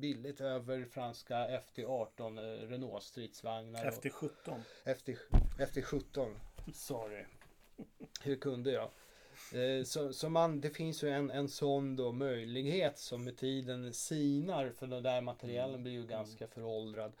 [0.00, 3.84] billigt över franska FT18 eh, Renault stridsvagnar.
[3.84, 4.60] FT17.
[4.94, 5.08] FT,
[5.58, 6.34] FT17.
[6.74, 7.24] Sorry.
[8.22, 8.90] Hur kunde jag?
[9.54, 13.94] Eh, så, så man, det finns ju en, en sån då möjlighet som med tiden
[13.94, 17.12] sinar för den där materialen blir ju ganska föråldrad.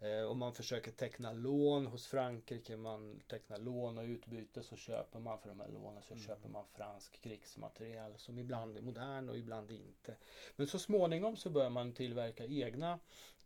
[0.00, 5.18] Eh, om man försöker teckna lån hos Frankrike, man tecknar lån och utbyte så köper
[5.18, 6.26] man för de här lånen så mm.
[6.26, 10.16] köper man fransk krigsmateriel som ibland är modern och ibland inte.
[10.56, 12.98] Men så småningom så börjar man tillverka egna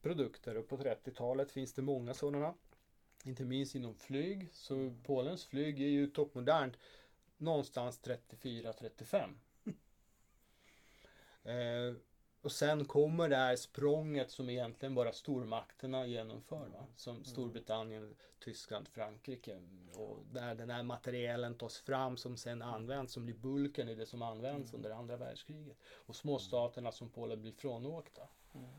[0.03, 2.55] produkter och på 30-talet finns det många sådana.
[3.25, 5.03] Inte minst inom flyg, så mm.
[5.03, 6.77] Polens flyg är ju toppmodernt
[7.37, 9.35] någonstans 34-35.
[11.45, 11.97] eh,
[12.43, 16.69] och sen kommer det här språnget som egentligen bara stormakterna genomför.
[16.69, 16.87] Va?
[16.97, 17.25] Som mm.
[17.25, 19.61] Storbritannien, Tyskland, Frankrike.
[19.95, 24.07] Och där den här materielen tas fram som sen används, som blir bulken i det
[24.07, 24.77] som används mm.
[24.79, 25.77] under andra världskriget.
[26.07, 28.23] Och småstaterna som Polen blir frånåkta.
[28.55, 28.71] Mm.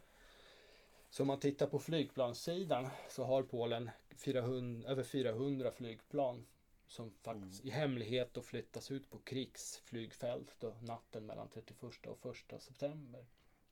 [1.09, 6.45] Så om man tittar på flygplanssidan så har Polen 400, över 400 flygplan
[6.87, 12.61] som faktiskt i hemlighet då flyttas ut på krigsflygfält då, natten mellan 31 och 1
[12.61, 13.25] september.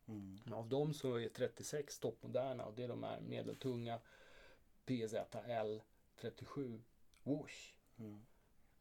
[0.09, 0.53] Mm.
[0.53, 3.99] Av dem så är 36 toppmoderna och det är de här medeltunga
[4.85, 5.79] PZL
[6.21, 6.81] 37
[7.23, 7.73] Wash.
[7.99, 8.21] Mm.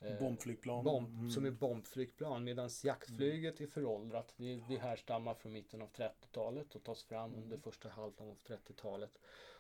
[0.00, 0.84] Eh, bombflygplan.
[0.84, 1.30] Bomb, mm.
[1.30, 4.34] Som är bombflygplan medan jaktflyget är föråldrat.
[4.36, 7.60] Det, det härstammar från mitten av 30-talet och tas fram under mm.
[7.60, 9.18] första halvan av 30-talet.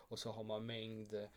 [0.08, 1.28] Och så har man mängd eh,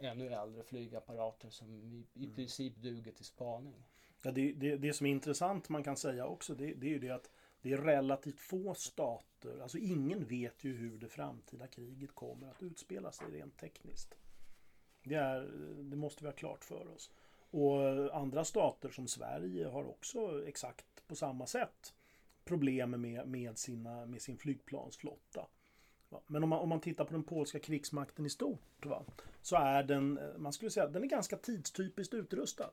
[0.00, 2.34] ännu äldre flygapparater som i, i Mm.
[2.34, 3.84] princip duger till spaning.
[4.22, 6.98] Ja, det, det, det som är intressant man kan säga också det, det är ju
[6.98, 7.30] det att
[7.62, 12.62] det är relativt få stater, alltså ingen vet ju hur det framtida kriget kommer att
[12.62, 14.14] utspela sig rent tekniskt.
[15.02, 15.40] Det, är,
[15.82, 17.10] det måste vi ha klart för oss.
[17.50, 21.94] Och andra stater som Sverige har också exakt på samma sätt
[22.44, 25.46] problem med, med, sina, med sin flygplansflotta.
[26.08, 26.20] Va?
[26.26, 29.04] Men om man, om man tittar på den polska krigsmakten i stort va?
[29.42, 32.70] så är den, man skulle säga, den är ganska tidstypiskt utrustad.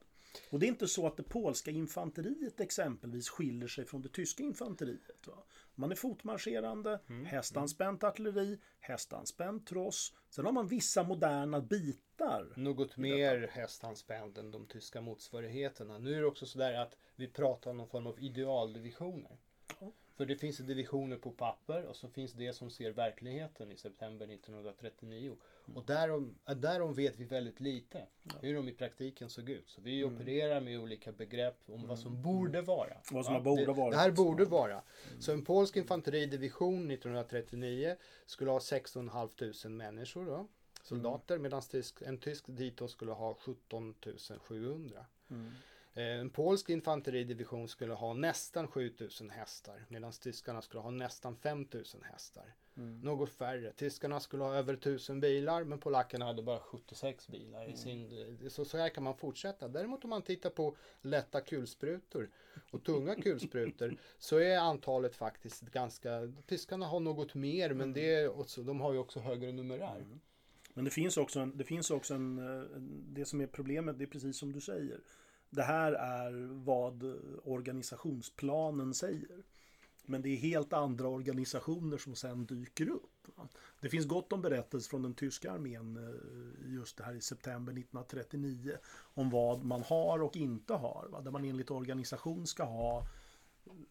[0.49, 4.43] Och det är inte så att det polska infanteriet exempelvis skiljer sig från det tyska
[4.43, 5.27] infanteriet.
[5.27, 5.43] Va?
[5.75, 10.13] Man är fotmarscherande, hästanspänt artilleri, hästanspänt tross.
[10.29, 12.53] Sen har man vissa moderna bitar.
[12.55, 15.97] Något mer hästanspänd än de tyska motsvarigheterna.
[15.97, 19.37] Nu är det också sådär att vi pratar om någon form av idealdivisioner.
[19.79, 19.91] Ja.
[20.17, 24.27] För det finns divisioner på papper och så finns det som ser verkligheten i september
[24.27, 25.37] 1939.
[25.75, 28.07] Och därom, därom vet vi väldigt lite.
[28.41, 29.69] Hur de i praktiken såg ut.
[29.69, 32.97] Så vi opererar med olika begrepp om vad som borde vara.
[33.11, 33.91] Vad som Ja, borde det, varit.
[33.91, 34.81] Det här borde vara.
[35.19, 40.47] Så en polsk infanteridivision 1939 skulle ha 16 500 människor då,
[40.83, 43.95] soldater medan tysk, en tysk dito skulle ha 17
[44.39, 45.05] 700.
[45.29, 45.51] Mm.
[45.93, 52.03] Eh, En polsk infanteridivision skulle ha nästan 7000 hästar medan tyskarna skulle ha nästan 5000
[52.03, 52.53] hästar.
[52.77, 52.99] Mm.
[52.99, 53.71] Något färre.
[53.71, 57.61] Tyskarna skulle ha över 1000 bilar men polackerna hade bara 76 bilar.
[57.61, 57.73] Mm.
[57.73, 59.67] I sin, så, så här kan man fortsätta.
[59.67, 62.29] Däremot om man tittar på lätta kulsprutor
[62.71, 66.33] och tunga kulsprutor så är antalet faktiskt ganska...
[66.45, 67.77] Tyskarna har något mer Mm.
[67.77, 70.05] men det är också, de har ju också högre numerär.
[70.73, 74.03] Men det finns också, en, det, finns också eh, en, det som är problemet, det
[74.03, 74.99] är precis som du säger.
[75.49, 77.03] Det här är vad
[77.43, 79.43] organisationsplanen säger.
[80.07, 83.27] Men det är helt andra organisationer som sen dyker upp.
[83.79, 87.73] Det finns gott om berättelser från den tyska armén eh, just det här i september
[87.73, 88.77] 1939
[89.13, 91.07] om vad man har och inte har.
[91.11, 91.21] Va?
[91.21, 93.07] Där man enligt organisation ska ha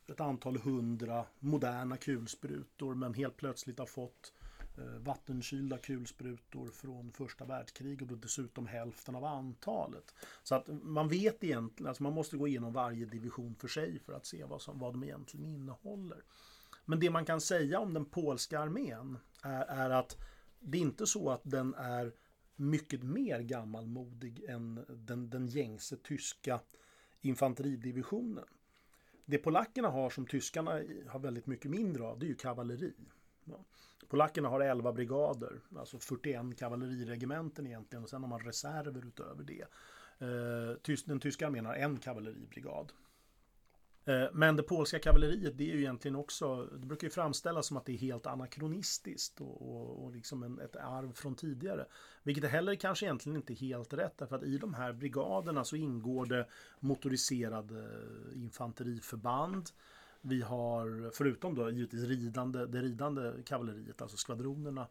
[0.07, 4.33] ett antal hundra moderna kulsprutor men helt plötsligt har fått
[4.79, 10.15] Eh, vattenkylda kulsprutor från första världskriget och dessutom hälften av antalet.
[10.43, 14.13] Så att man vet egentligen, alltså man måste gå igenom varje division för sig för
[14.13, 16.25] att se vad, som, vad de egentligen innehåller.
[16.85, 20.17] Men det man kan säga om den polska armén är, är att
[20.61, 22.13] det är inte så att den är
[22.57, 26.61] mycket mer gammalmodig än den, den gängse tyska
[27.21, 28.45] infanteridivisionen.
[29.25, 30.71] Det polackerna har som tyskarna
[31.09, 32.95] har väldigt mycket mindre av, det är ju kavalleri.
[34.09, 39.65] Polackerna har 11 brigader, alltså 41 kavalleriregementen egentligen och sen har man reserver utöver det.
[40.19, 42.93] Eh, den tyska armén har en kavalleribrigad.
[44.05, 47.77] Eh, men det polska kavalleriet det är ju egentligen också, det brukar ju framställas som
[47.77, 51.87] att det är helt anakronistiskt och, och, och liksom en, ett arv från tidigare.
[52.23, 55.65] Vilket är heller kanske egentligen inte är helt rätt därför att i de här brigaderna
[55.65, 56.47] så ingår det
[56.81, 59.71] motoriserade eh, infanteriförband.
[60.29, 64.87] Vi har, förutom då givetvis ridande, det ridande kavalleriet, alltså skvadronerna.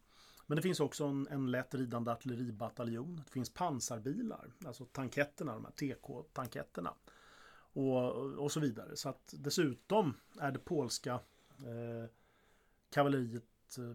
[0.48, 3.16] Men det finns också en, en lätt ridande artilleribataljon.
[3.26, 6.94] Det finns pansarbilar, alltså tanketterna, de här TK-tanketterna.
[7.74, 8.96] Och, och så vidare.
[8.96, 11.14] Så att dessutom är det polska
[11.60, 12.10] eh,
[12.90, 13.44] kavalleriet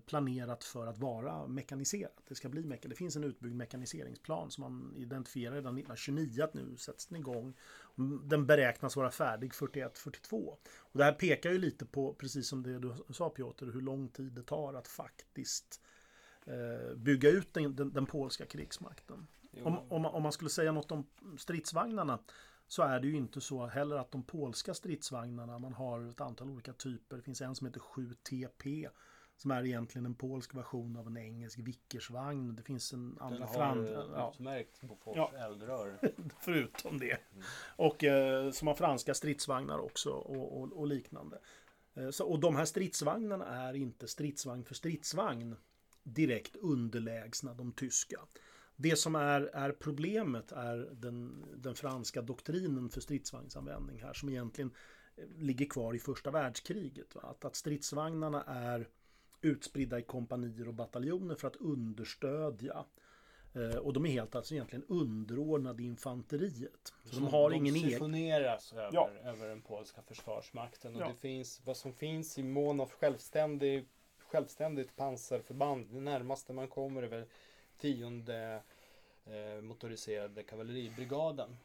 [0.06, 2.22] planerat för att vara mekaniserat.
[2.28, 6.54] Det ska bli mekan Det finns en utbyggd mekaniseringsplan som man identifierar redan 1929 att
[6.54, 7.54] nu sätts den igång.
[8.24, 10.56] Den beräknas vara färdig 41-42.
[10.78, 14.08] Och det här pekar ju lite på, precis som det du sa Piotr, hur lång
[14.08, 15.80] tid det tar att faktiskt
[16.44, 19.26] eh, bygga ut den, den, den polska krigsmakten.
[19.62, 21.06] Om, om, man, om man skulle säga något om
[21.38, 22.18] stridsvagnarna
[22.70, 26.50] så är det ju inte så heller att de polska stridsvagnarna, man har ett antal
[26.50, 27.16] olika typer.
[27.16, 28.88] Det finns en som heter 7TP
[29.40, 32.56] som är egentligen en polsk version av en engelsk Vickersvagn.
[32.56, 33.86] Det finns en Den andra har fram...
[33.86, 35.32] eh, Ja, utmärkt Bofors Ja.
[35.36, 35.98] eldrör.
[36.40, 37.18] förutom det.
[37.76, 41.38] Och eh, som har franska stridsvagnar också och, och, och liknande.
[41.94, 45.56] Eh, så, och de här stridsvagnarna är inte stridsvagn för stridsvagn
[46.02, 48.20] direkt underlägsna de tyska.
[48.76, 54.70] Det som är, är problemet är den, den franska doktrinen för stridsvagnsanvändning här som egentligen
[55.16, 57.14] eh, ligger kvar i första världskriget.
[57.14, 57.20] Va?
[57.24, 58.88] Att, att stridsvagnarna är
[59.40, 62.84] utspridda i kompanier och bataljoner för att understödja
[63.54, 66.92] Eh, Och de är helt alltså egentligen underordnade infanteriet.
[67.04, 67.90] Så de har ingen egen...
[67.90, 69.10] sifoneras över, Ja.
[69.24, 70.96] över den polska försvarsmakten.
[70.96, 71.08] Och Ja.
[71.08, 73.88] det finns, vad som finns i mån av självständig,
[74.18, 75.86] självständigt pansarförband.
[75.90, 77.24] Det närmaste man kommer är väl
[77.78, 78.62] tionde
[79.24, 81.56] eh, motoriserade kavalleribrigaden.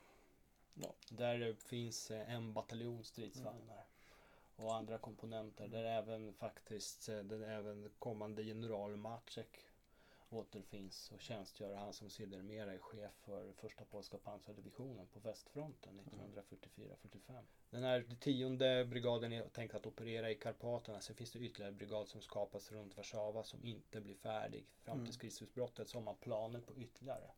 [0.73, 0.93] Ja.
[1.09, 3.85] Där finns eh, en bataljon stridsvagnar.
[4.55, 5.67] Och andra komponenter.
[5.67, 9.65] Där även faktiskt eh, den även kommande general Maciek
[10.29, 11.75] återfinns och tjänstgör.
[11.75, 17.43] Han som sedermera är chef för första polska pansardivisionen på västfronten 1944-45.
[17.69, 21.01] Den här tionde brigaden är tänkt att operera i Karpaterna.
[21.01, 24.65] Sen finns det ytterligare brigad som skapas runt Warszawa som inte blir färdig.
[24.83, 27.31] Fram till krigsutbrottet så har man planer på ytterligare.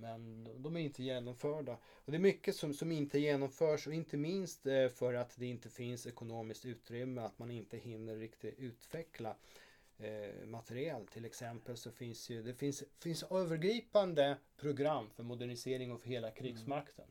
[0.00, 1.78] Men de är inte genomförda.
[2.04, 5.46] Och det är mycket som, som inte genomförs och inte minst eh, för att det
[5.46, 9.36] inte finns ekonomiskt utrymme, att man inte hinner riktigt utveckla
[9.98, 11.06] eh, material.
[11.06, 17.06] Till exempel så finns ju, det finns, finns övergripande program för modernisering av hela krigsmakten.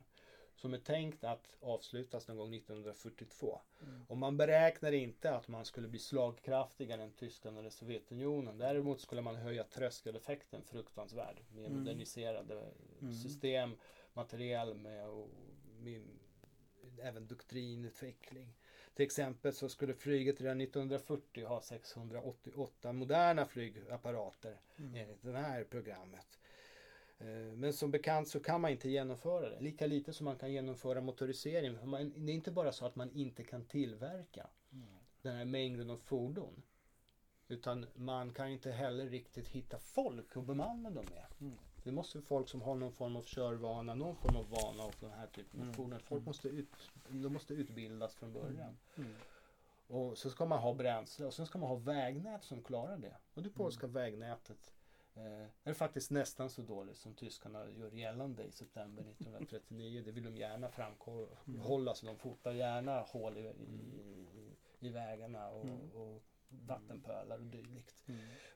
[0.60, 3.60] Som är tänkt att avslutas någon gång 1942.
[4.08, 8.58] Och man beräknar inte att man skulle bli slagkraftigare än Tyskland eller Sovjetunionen.
[8.58, 12.72] Däremot skulle man höja tröskeleffekten fruktansvärd med moderniserade
[13.22, 13.76] system,
[14.14, 15.28] material med, och
[15.80, 16.02] med
[17.02, 18.54] även doktrinutveckling.
[18.94, 26.37] Till exempel så skulle flyget redan 1940 ha 688 moderna flygapparater enligt det här programmet.
[27.18, 29.60] Eh, Men som bekant så kan man inte genomföra det.
[29.60, 31.88] Lika lite som man kan genomföra motorisering.
[31.90, 34.46] Man, det är inte bara så att man inte kan tillverka
[35.22, 36.62] den här mängden av fordon.
[37.48, 41.26] Utan man kan inte heller riktigt hitta folk att bemanna dem med.
[41.84, 45.10] Det måste folk som har någon form av körvana, någon form av vana av den
[45.10, 46.00] här typen av fordon.
[46.00, 48.78] Folk måste, ut, de måste utbildas från början.
[49.86, 53.16] Och så ska man ha bränsle och sen ska man ha vägnät som klarar det.
[53.34, 54.72] Och det polska vägnätet
[55.64, 60.02] är faktiskt nästan så dåligt som tyskarna gör gällande i september 1939.
[60.04, 65.66] Det vill de gärna framhålla så de fotar gärna hål i, i, i, vägarna och,
[65.94, 68.04] och vattenpölar och dylikt.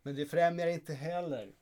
[0.02, 1.52] Men det främjar inte heller.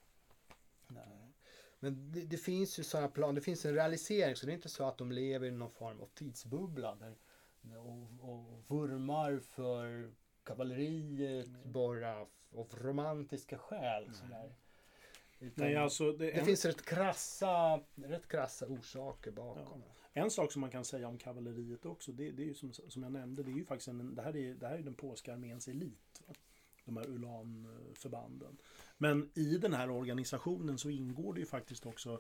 [0.89, 1.33] Nej.
[1.79, 4.69] Men det, det finns ju sådana plan, det finns en realisering så det är inte
[4.69, 7.17] så att de lever i någon form av tidsbubbla där,
[7.77, 10.13] och, och vurmar för
[10.45, 14.15] kavalleriet bara av romantiska skäl.
[14.15, 14.55] Sådär.
[15.41, 19.83] Utan Nej, alltså, det, det en, finns rätt krassa, rätt krassa orsaker bakom.
[20.13, 23.03] en sak som man kan säga om kavalleriet också, det, det är ju som, som
[23.03, 25.33] jag nämnde, det är ju faktiskt en, det här är, det här är den polska
[25.33, 26.23] arméns elit.
[26.27, 26.35] Va?
[26.85, 28.57] De här ulanförbanden.
[28.99, 32.19] Men i den här organisationen så ingår det ju faktiskt också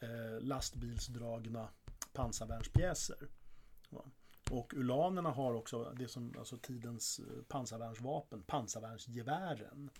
[0.00, 1.68] eh, lastbilsdragna
[2.12, 3.28] pansarvärnspjäser.
[3.90, 4.04] Va?
[4.50, 9.90] Och ulanerna har också det som alltså tidens eh, pansarvärnsvapen, pansarvärnsgevären.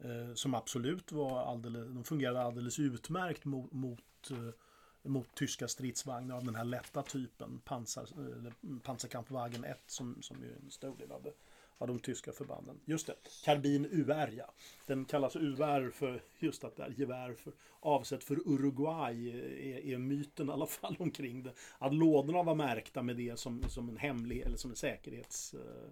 [0.00, 6.36] Eh, som absolut var alldeles, de fungerade alldeles utmärkt mot, mot, eh, mot tyska stridsvagnar
[6.36, 7.60] av den här lätta typen.
[7.64, 11.32] Pansar, eller 1 som, som är en stor del av, det,
[11.78, 12.80] av de tyska förbanden.
[12.84, 13.14] Just det,
[13.44, 14.52] karbin UR ja.
[14.86, 19.94] Den kallas UR för just att det är gevär för, avsett för Uruguay eh, är,
[19.94, 21.52] är myten i alla fall omkring det.
[21.78, 25.90] Att lådorna var märkta med det som, som en hemlig eller som en säkerhets eh,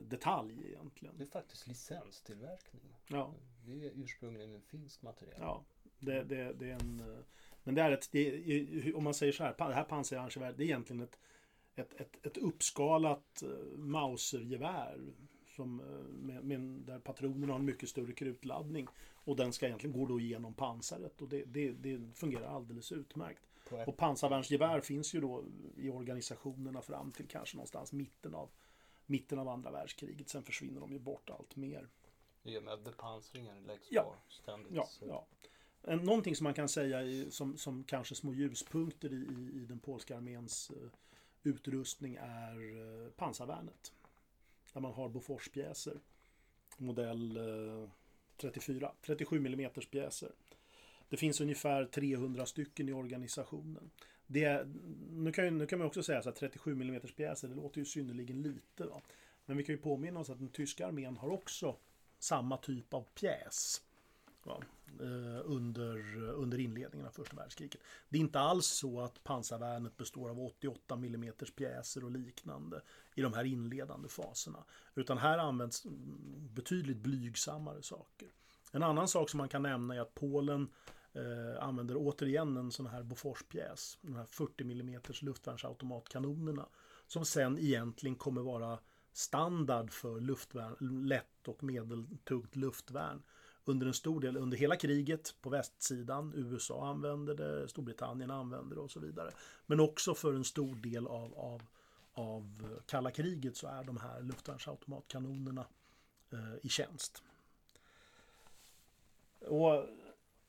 [0.00, 1.14] detalj egentligen.
[1.18, 2.82] Det är faktiskt licenstillverkning.
[3.08, 3.34] Ja.
[3.66, 5.36] Det är ursprungligen en finsk material.
[5.40, 5.64] Ja,
[5.98, 7.00] det, det, det är en...
[7.00, 7.18] eh,
[7.64, 10.66] Men det är ett, det om man säger så här, det här pansargeväret, det är
[10.66, 11.18] egentligen ett,
[11.74, 15.14] ett, ett, ett uppskalat eh, Mausergevär.
[15.46, 18.86] Som, eh, med, med, där patronerna har en mycket större krutladdning.
[19.14, 23.42] Och den ska egentligen gå då igenom pansaret och det, det, det fungerar alldeles utmärkt.
[23.86, 25.44] Och pansarvärnsgevär finns ju då
[25.76, 28.50] i organisationerna fram till kanske någonstans mitten av,
[29.06, 30.28] mitten av andra världskriget.
[30.28, 31.88] Sen försvinner de ju bort allt mer.
[32.42, 34.02] I och med att bepansringen läggs Ja.
[34.02, 34.72] på ständigt.
[34.72, 35.26] Ja, ja.
[35.96, 39.78] Någonting som man kan säga i, som, som kanske små ljuspunkter i, i, i den
[39.78, 40.88] polska arméns eh,
[41.42, 43.92] utrustning är eh, pansarvärnet.
[44.72, 46.00] Där man har Boforspjäser.
[46.76, 47.88] Modell eh,
[48.36, 50.32] 34, 37 mm pjäser.
[51.08, 53.90] Det finns ungefär 300 stycken i organisationen.
[54.26, 54.66] Det,
[55.10, 57.78] nu, kan, ju- nu kan man också säga så att 37 mm pjäser, det låter
[57.78, 58.84] ju synnerligen lite.
[58.86, 59.02] Va?
[59.46, 61.76] Men vi kan ju påminna oss att den tyska armén har också
[62.18, 63.82] samma typ av pjäs
[64.42, 64.62] va,
[65.00, 67.80] eh, under, under inledningen av första världskriget.
[68.08, 72.82] Det är inte alls så att pansarvärnet består av 88 mm pjäser och liknande
[73.14, 74.64] i de här inledande faserna.
[74.94, 75.86] Utan här används
[76.54, 78.28] betydligt blygsammare saker.
[78.72, 80.68] En annan sak som man kan nämna är att Polen
[81.16, 86.68] eh, använder återigen en sån här Boforspjäs, de här 40 mm luftvärnsautomatkanonerna,
[87.06, 88.78] som sen egentligen kommer vara
[89.12, 93.22] standard för luftvärn, lätt och medeltungt luftvärn
[93.64, 96.32] under en stor del, under hela kriget på västsidan.
[96.36, 99.30] USA använder det, Storbritannien använder det och så vidare.
[99.66, 101.62] Men också för en stor del av, av,
[102.12, 105.66] av kalla kriget så är de här luftvärnsautomatkanonerna
[106.32, 107.22] eh, i tjänst.
[109.40, 109.84] Och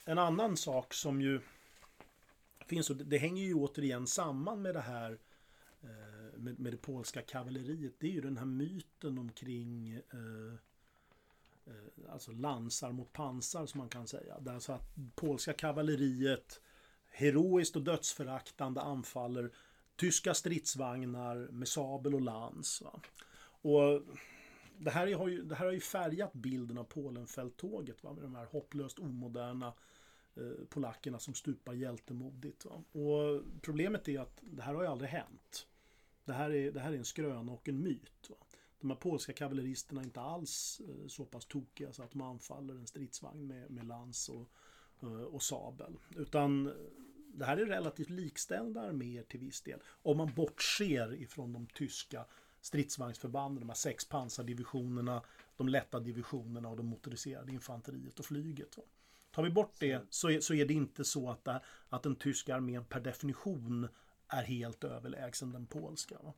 [0.07, 1.41] en annan sak som ju
[2.65, 5.17] finns, och det, hänger ju återigen samman med det här
[5.81, 10.53] eh, med, med det polska kavalleriet, det är ju den här myten omkring eh,
[11.65, 14.39] eh alltså lansar mot pansar som man kan säga.
[14.39, 16.61] Där så alltså att polska kavalleriet
[17.09, 19.51] heroiskt och dödsföraktande anfaller
[19.95, 22.81] tyska stridsvagnar med sabel och lans.
[22.81, 23.01] Va?
[23.61, 24.01] Och
[24.77, 28.13] det här, har ju, det här har ju färgat bilden av Polenfälttåget va?
[28.13, 29.73] med de här hopplöst omoderna eh,
[30.37, 32.65] Eh, polackerna som stupar hjältemodigt.
[32.65, 32.83] Va?
[33.01, 35.67] Och problemet är att det här har ju aldrig hänt.
[36.25, 38.29] Det här är, det här är en skröna och en myt.
[38.29, 38.35] Va?
[38.79, 42.73] De här polska kavalleristerna är inte alls eh, så pass tokiga så att de anfaller
[42.73, 44.49] en stridsvagn med, med lans och,
[45.01, 45.97] eh, och sabel.
[46.15, 46.73] Utan
[47.33, 49.79] det här är relativt likställda arméer till viss del.
[49.85, 52.25] Om man bortser ifrån de tyska
[52.61, 55.21] stridsvagnsförbanden, de här sex pansardivisionerna,
[55.57, 58.77] de lätta divisionerna och de motoriserade infanteriet och flyget.
[59.37, 62.15] Tar vi bort det så är, så är det inte så att, det, att den
[62.15, 63.87] tyska armén per definition
[64.27, 66.17] är helt överlägsen den polska.
[66.23, 66.33] Va?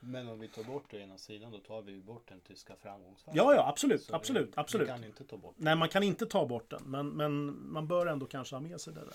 [0.00, 3.36] Men om vi tar bort det ena sidan då tar vi bort den tyska framgångsfaktorn.
[3.36, 4.88] Ja, ja, absolut, Så absolut, vi, absolut.
[4.88, 5.64] Vi kan inte ta bort den.
[5.64, 8.80] Nej, man kan inte ta bort den, men, men man bör ändå kanske ha med
[8.80, 9.14] sig det där.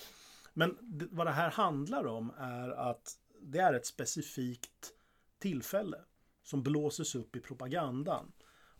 [0.53, 4.93] Men det, vad det här handlar om är att det är ett specifikt
[5.39, 5.97] tillfälle
[6.43, 8.31] som blåses upp i propagandan.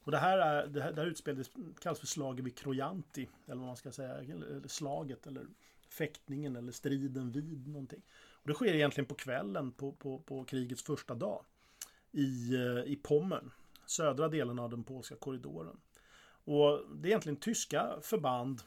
[0.07, 3.55] Och det här, är, det här, det här utspelet kallas för slaget vid Krojanti, eller
[3.55, 5.47] vad man ska säga, eller slaget, eller
[5.89, 8.01] fäktningen, eller striden vid någonting.
[8.31, 11.45] Och det sker egentligen på kvällen på, på, på krigets första dag
[12.11, 13.51] i, eh, i Pommern,
[13.85, 15.79] södra delen av den polska korridoren.
[16.43, 18.61] Och det är egentligen tyska förband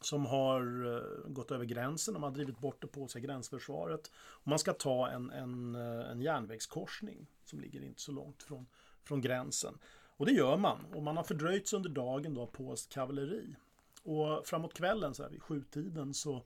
[0.00, 2.14] som har eh, gått över gränsen.
[2.14, 4.10] De har drivit bort det polska gränsförsvaret.
[4.16, 8.66] Och man ska ta en, en, eh, en järnvägskorsning som ligger inte så långt från,
[9.04, 9.78] från gränsen.
[10.16, 10.84] Och det gör man.
[10.94, 13.56] Och man har fördröjts under dagen då av polskt kavalleri.
[14.02, 16.42] Och framåt kvällen, så här vid sjutiden, så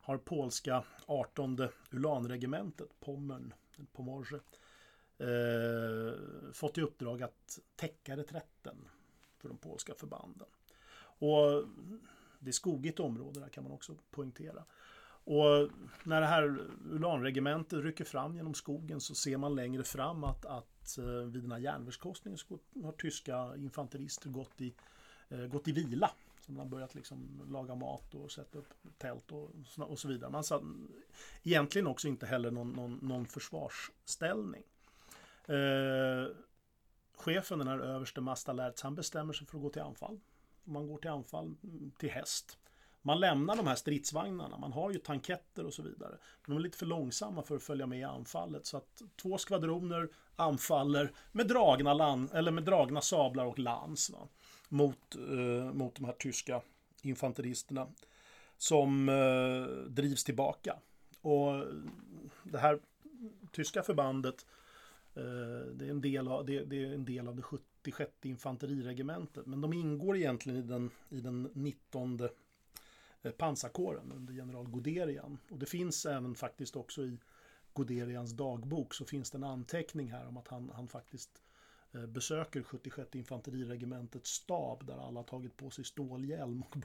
[0.00, 3.54] har polska 18 Ulanregementet, Pommern,
[3.92, 4.40] Pomorze,
[5.18, 8.88] eh, fått i uppdrag att täcka reträtten
[9.38, 10.48] för de polska förbanden.
[10.98, 11.64] Och
[12.38, 14.64] det är skogigt område där kan man också poängtera.
[15.24, 15.70] Och
[16.04, 16.60] när det här
[16.90, 21.52] ulanregementet rycker fram genom skogen så ser man längre fram att, att Eh, vid den
[21.52, 24.74] här järnvägskorsningen så har tyska infanterister gått i,
[25.28, 26.10] eh, gått i vila.
[26.40, 30.30] Så man har börjat liksom laga mat och sätta upp tält och, och så vidare.
[30.30, 30.62] Man satt
[31.42, 34.62] egentligen också inte heller någon, någon, någon försvarsställning.
[35.46, 36.26] Eh,
[37.14, 40.20] chefen, den här överste Mastalertz, han bestämmer sig för att gå till anfall.
[40.64, 42.58] Man går till anfall mm, till häst.
[43.02, 46.10] Man lämnar de här stridsvagnarna, man har ju tanketter och så vidare.
[46.46, 48.66] Men de är lite för långsamma för att följa med i anfallet.
[48.66, 54.28] Så att två skvadroner anfaller med dragna, land, eller med dragna sablar och lans va,
[54.68, 56.62] mot, eh, mot de här tyska
[57.02, 57.88] infanteristerna.
[58.58, 60.76] Som eh, drivs tillbaka.
[61.20, 61.64] Och
[62.42, 62.80] det här
[63.52, 64.46] tyska förbandet
[65.14, 69.46] eh, det är, en del av, det, det är en del av det 76 infanteriregementet.
[69.46, 72.28] Men de ingår egentligen i den, i den 19
[73.30, 75.38] pansarkåren under general Guderian.
[75.50, 77.18] Och det finns även faktiskt också i
[77.74, 81.30] Guderians dagbok så finns det en anteckning här om att han, han faktiskt
[81.94, 86.76] eh, besöker 76 infanteriregementets stab där alla tagit på sig stålhjälm och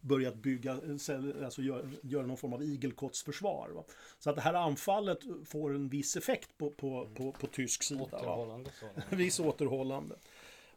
[0.00, 3.68] börjat bygga, eh, alltså göra, någon form av igelkottsförsvar.
[3.68, 3.84] Va?
[4.18, 8.02] Så att det här anfallet får en viss effekt på, på, på, på tysk sida.
[8.02, 8.70] Återhållande.
[9.10, 10.16] Viss återhållande.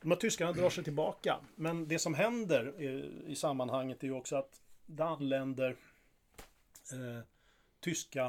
[0.01, 1.39] De här tyskarna drar sig tillbaka.
[1.56, 4.62] Men det som händer i, i sammanhanget är ju också att
[5.00, 5.78] anländer
[6.92, 7.24] eh,
[7.80, 8.26] tyska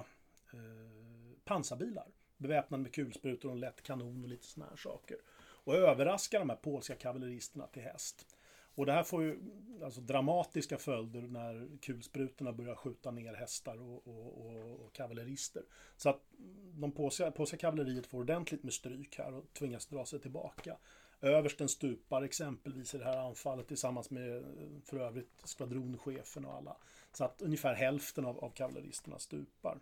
[0.53, 2.09] eh, pansarbilar.
[2.37, 5.17] Beväpnade med kulsprutor och en lätt kanon och lite sådana här saker.
[5.39, 8.27] Och överraskar de här polska kavalleristerna till häst.
[8.77, 9.39] Och det här får ju
[9.85, 15.63] alltså, dramatiska följder när kulsprutorna börjar skjuta ner hästar och, och, och, och kavallerister.
[15.97, 16.21] Så att
[16.75, 20.77] de polska, polska kavalleriet får ordentligt med stryk här och tvingas dra sig tillbaka.
[21.21, 24.43] Översten stupar exempelvis i det här anfallet tillsammans med eh,
[24.85, 26.77] för övrigt skvadronchefen och alla.
[27.13, 29.79] Så att ungefär hälften av, av kavalleristerna stupar.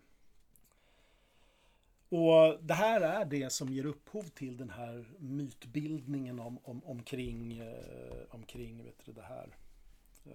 [2.08, 7.58] Och det här är det som ger upphov till den här mytbildningen om, om, omkring,
[7.58, 9.56] eh, omkring vet du, det här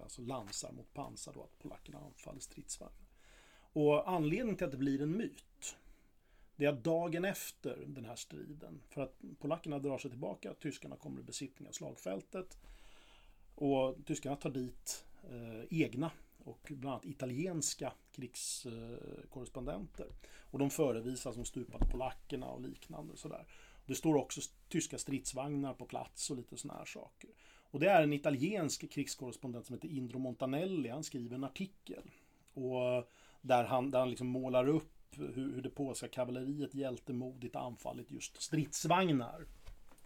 [0.02, 3.08] alltså lansar mot pansar då, att polackerna anfaller stridsvagnar.
[3.72, 5.44] Och anledningen till att det blir en myt
[6.60, 11.20] det är dagen efter den här striden, för att polackerna drar sig tillbaka, tyskarna kommer
[11.20, 12.58] i besittning av slagfältet
[13.54, 16.10] och tyskarna tar dit eh, egna
[16.44, 20.06] och bland annat italienska krigskorrespondenter.
[20.50, 23.16] Och de förevisas som stupade polackerna och liknande.
[23.16, 23.46] Sådär.
[23.86, 27.30] Det står också tyska stridsvagnar på plats och lite sådana här saker.
[27.70, 30.88] Och det är en italiensk krigskorrespondent som heter Indro Montanelli.
[30.88, 32.10] Han skriver en artikel.
[32.54, 38.10] Och där han, där han liksom målar upp hur, hur det polska kavalleriet hjältemodigt anfallit
[38.10, 39.46] just stridsvagnar.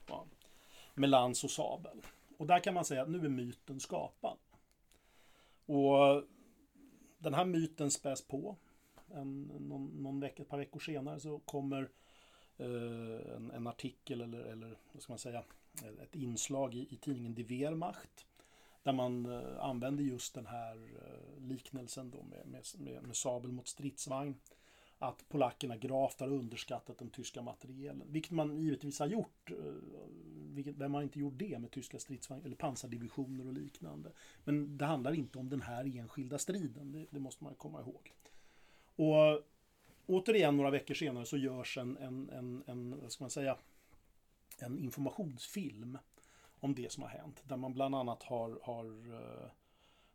[0.09, 0.27] Ja,
[0.95, 2.03] med lans och sabel.
[2.37, 4.39] och där kan man säga att nu är myten skapad.
[5.67, 6.25] Och
[7.19, 8.57] den här myten späs på.
[9.15, 11.91] En, någon, någon vecka, ett par veckor senare så kommer
[12.57, 15.45] eh, en, en, artikel eller, eller vad ska man säga,
[16.03, 18.27] ett inslag i, i tidningen Die Wehrmacht.
[18.83, 23.53] Där man eh, använder just den här eh, liknelsen då med, med, med, med sabel
[23.53, 24.35] mot stridsvagn
[24.99, 28.13] att polackerna gravt har underskattat den tyska materielen.
[28.13, 29.51] Vilket man givetvis har gjort.
[29.51, 29.57] Eh,
[30.35, 34.13] vilket, vem har inte gjort det med tyska stridsvagnar eller pansardivisioner och liknande.
[34.45, 36.93] Men det handlar inte om den här enskilda striden.
[36.93, 38.13] Det, det måste man komma ihåg.
[38.97, 39.43] Och
[40.07, 43.57] återigen några veckor senare så görs en, en, en, en vad ska man säga,
[44.59, 45.99] en informationsfilm
[46.61, 47.43] om det som har hänt.
[47.45, 49.51] Där man bland annat har, har uh,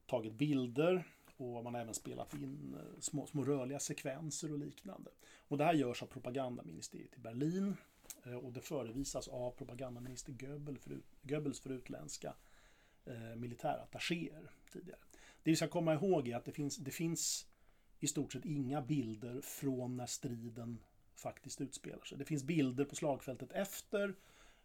[0.06, 1.08] tagit bilder
[1.40, 5.12] och man har även spelat in eh, små, små rörliga sekvenser och liknande.
[5.48, 7.78] Och det här görs av propagandaministeriet i Berlin
[8.24, 12.34] eh, och det förevisas av propagandaminister Goebbels för, Goebbels för utländska
[13.06, 15.00] eh, militärattachéer tidigare.
[15.44, 17.48] Det vi ska komma ihåg är att det finns, det finns
[18.00, 20.80] i stort sett inga bilder från när striden
[21.16, 22.18] faktiskt utspelar sig.
[22.18, 24.16] Det finns bilder på slagfältet efter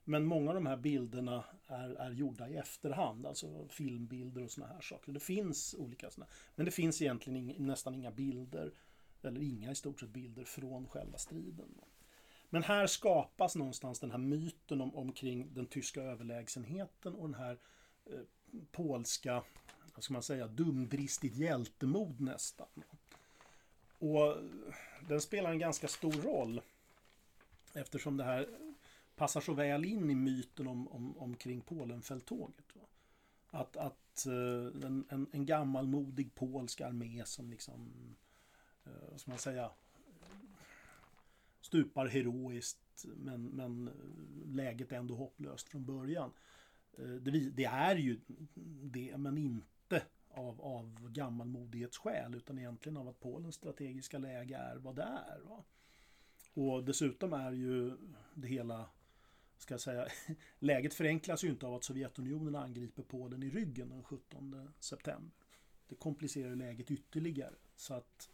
[0.05, 4.67] men många av de här bilderna är, är gjorda i efterhand, alltså filmbilder och såna
[4.67, 5.13] här saker.
[5.13, 6.31] Det finns olika sådana.
[6.55, 8.73] Men det finns egentligen ing, nästan inga bilder,
[9.23, 11.75] eller inga i stort sett bilder från själva striden.
[12.51, 17.59] Men här skapas någonstans den här myten om, omkring den tyska överlägsenheten och den här
[18.07, 18.21] eh,
[18.73, 19.43] polska,
[19.95, 22.69] vad ska man säga, dumdristigt hjältemod nästan.
[23.99, 24.37] Och
[25.09, 26.61] den spelar en ganska stor roll
[27.75, 28.49] eftersom det här
[29.17, 32.65] passar så väl in i myten om, om, omkring Polenfälttåget.
[33.51, 37.93] Att, att uh, en, en, en gammalmodig polsk armé som liksom,
[38.87, 39.71] uh, vad ska man säga,
[41.61, 46.31] stupar heroiskt men, men eh, läget är ändå hopplöst från början.
[46.99, 48.21] Uh, det, det, är ju
[48.83, 54.97] det, men inte av, av gammalmodighetsskäl utan egentligen av att Polens strategiska läge är vad
[54.97, 55.41] det är.
[55.41, 55.65] Va?
[56.55, 57.97] Och dessutom är ju
[58.35, 58.89] det hela
[59.59, 60.09] ska säga,
[60.59, 65.31] läget förenklas ju inte av att Sovjetunionen angriper Polen i ryggen den 17 september.
[65.89, 67.55] Det komplicerar läget ytterligare.
[67.77, 68.31] Så att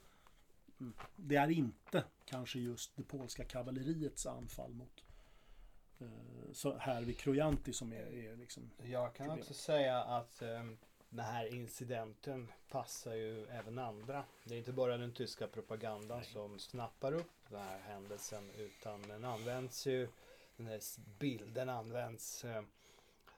[0.81, 5.05] mm, det är inte kanske just det polska kavalleriets anfall mot
[6.01, 9.51] eh, så här vid Krojanti som är, är liksom Jag kan problemet.
[9.51, 10.65] också säga att eh,
[11.11, 14.25] den här incidenten passar ju även andra.
[14.45, 16.27] Det är inte bara den tyska propagandan Nej.
[16.33, 20.09] som snappar upp den här händelsen utan den används ju
[20.65, 20.81] den här
[21.19, 22.63] bilden används eh,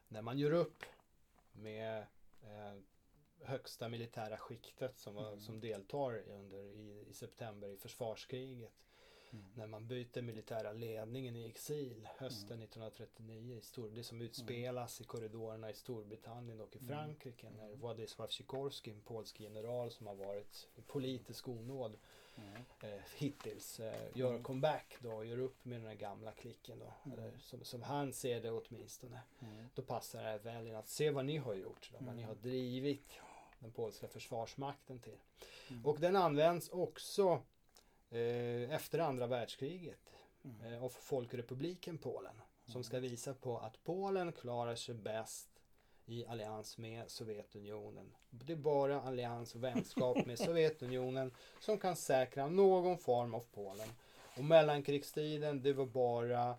[0.08, 0.84] när man gör upp
[1.52, 2.06] med
[2.42, 2.74] eh,
[3.44, 5.40] högsta militära skiktet som, var, mm.
[5.40, 8.72] som deltar under, i, i, september i försvarskriget.
[9.30, 9.44] Mm.
[9.54, 12.64] När man byter militära ledningen i exil hösten mm.
[12.64, 13.56] 1939.
[13.56, 16.88] I Stor, det som utspelas i korridorerna i Storbritannien och i mm.
[16.88, 17.50] Frankrike.
[17.50, 21.98] När Władysław Sikorski, en polsk general som har varit politisk onåd
[22.36, 22.62] mm.
[22.80, 24.42] eh, hittills eh, gör mm.
[24.42, 26.92] comeback då och gör upp med den här gamla klicken då.
[27.04, 27.18] Mm.
[27.18, 29.20] Eller, som, som han ser det åtminstone.
[29.40, 29.68] Mm.
[29.74, 31.90] Då passar det väl att se vad ni har gjort.
[31.92, 33.12] Då, vad ni har drivit
[33.58, 35.18] den polska försvarsmakten till.
[35.84, 37.42] Och den används också
[38.10, 40.12] eh, efter andra världskriget
[40.62, 42.34] eh, av Folkrepubliken Polen.
[42.66, 45.51] Som ska visa på att Polen klarar sig bäst
[46.12, 48.14] i allians med Sovjetunionen.
[48.30, 53.88] Det är bara allians och vänskap med Sovjetunionen som kan säkra någon form av Polen.
[54.36, 56.56] Och mellankrigstiden, det var bara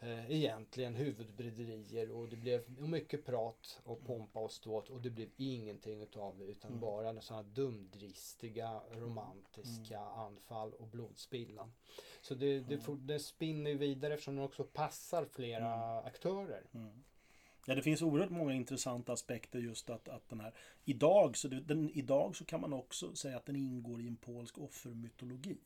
[0.00, 5.28] eh, egentligen huvudbrederier och det blev mycket prat och pompa och ståt och det blev
[5.36, 6.80] ingenting utav det utan mm.
[6.80, 10.12] bara sådana dumdristiga romantiska mm.
[10.12, 11.72] anfall och blodspillan.
[12.20, 13.06] Så det, det, mm.
[13.06, 16.06] det spinner vidare eftersom det också passar flera mm.
[16.06, 16.62] aktörer.
[16.74, 17.04] Mm.
[17.68, 20.52] Ja, det finns oerhört många intressanta aspekter just att, att den här...
[20.84, 24.58] Idag så, den, idag så kan man också säga att den ingår i en polsk
[24.58, 25.58] offermytologi.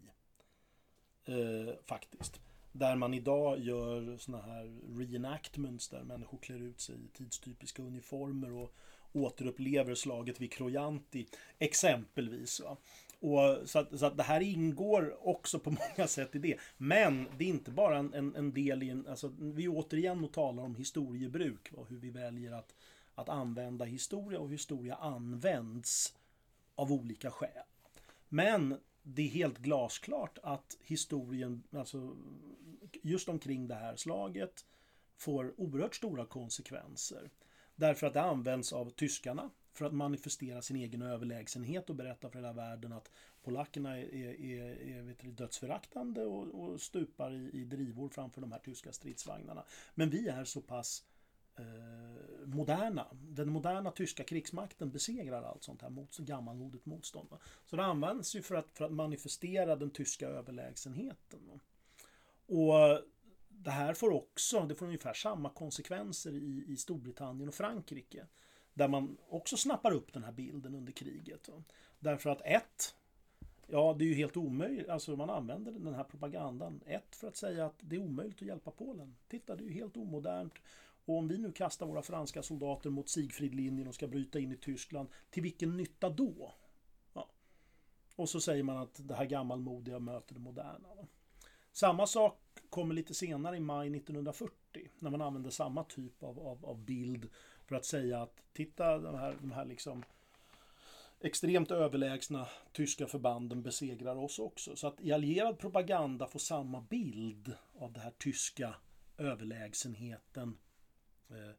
[1.25, 2.41] Eh, faktiskt.
[2.73, 8.53] Där man idag gör såna här reenactments där människor klär ut sig i tidstypiska uniformer
[8.53, 8.75] och
[9.13, 11.27] återupplever slaget vid Krojanti
[11.59, 12.61] exempelvis.
[12.61, 12.77] Va?
[13.23, 16.59] Och så, att, så att det här ingår också på många sätt i det.
[16.77, 19.07] Men det är inte bara en, en, en del i en...
[19.07, 22.75] Alltså, vi återigen och talar om historiebruk och hur vi väljer att,
[23.15, 26.15] att använda historia och hur historia används
[26.75, 27.65] av olika skäl.
[28.29, 32.17] Men det är helt glasklart att historien, alltså
[33.03, 34.67] just omkring det här slaget,
[35.17, 37.31] får oerhört stora konsekvenser.
[37.75, 42.39] Därför att det används av tyskarna för att manifestera sin egen överlägsenhet och berätta för
[42.39, 43.11] hela världen att
[43.43, 48.53] polackerna är, är, är, vet du, dödsföraktande och, och stupar i, i drivor framför de
[48.53, 49.65] här tyska stridsvagnarna.
[49.95, 51.05] Men vi är så pass
[51.57, 57.31] eh, moderna, den moderna tyska krigsmakten besegrar allt sånt här mot, gammalmodigt motstånd.
[57.31, 57.39] Va?
[57.67, 61.41] Så det används ju för att, för att manifestera den tyska överlägsenheten.
[61.49, 61.61] Va?
[62.47, 63.03] Och
[63.49, 68.27] det här får också, det får ungefär samma konsekvenser i, i Storbritannien och Frankrike.
[68.75, 71.49] Där man också snappar upp den här bilden under kriget.
[71.99, 72.95] Därför att ett,
[73.67, 74.89] Ja, det är ju helt omöjligt.
[74.89, 76.81] Alltså man använder den här propagandan.
[76.87, 79.17] Ett, för att säga att det är omöjligt att hjälpa Polen.
[79.29, 80.55] Titta, det är ju helt omodernt.
[81.05, 84.57] Och om vi nu kastar våra franska soldater mot Sigfridlinjen och ska bryta in i
[84.57, 86.55] Tyskland, till vilken nytta då?
[87.13, 87.29] Ja.
[88.17, 90.89] Och så säger man att det här gammalmodiga möter det moderna.
[91.73, 92.39] Samma sak
[92.71, 97.29] kommer lite senare i maj 1940 när man använder samma typ av, av, av bild
[97.73, 100.05] för att säga att titta de här, de här liksom
[101.21, 104.77] extremt överlägsna tyska förbanden besegrar oss också.
[104.77, 108.75] Så att i allierad propaganda får samma bild av den här tyska
[109.19, 110.59] överlägsenheten
[111.31, 111.51] eh,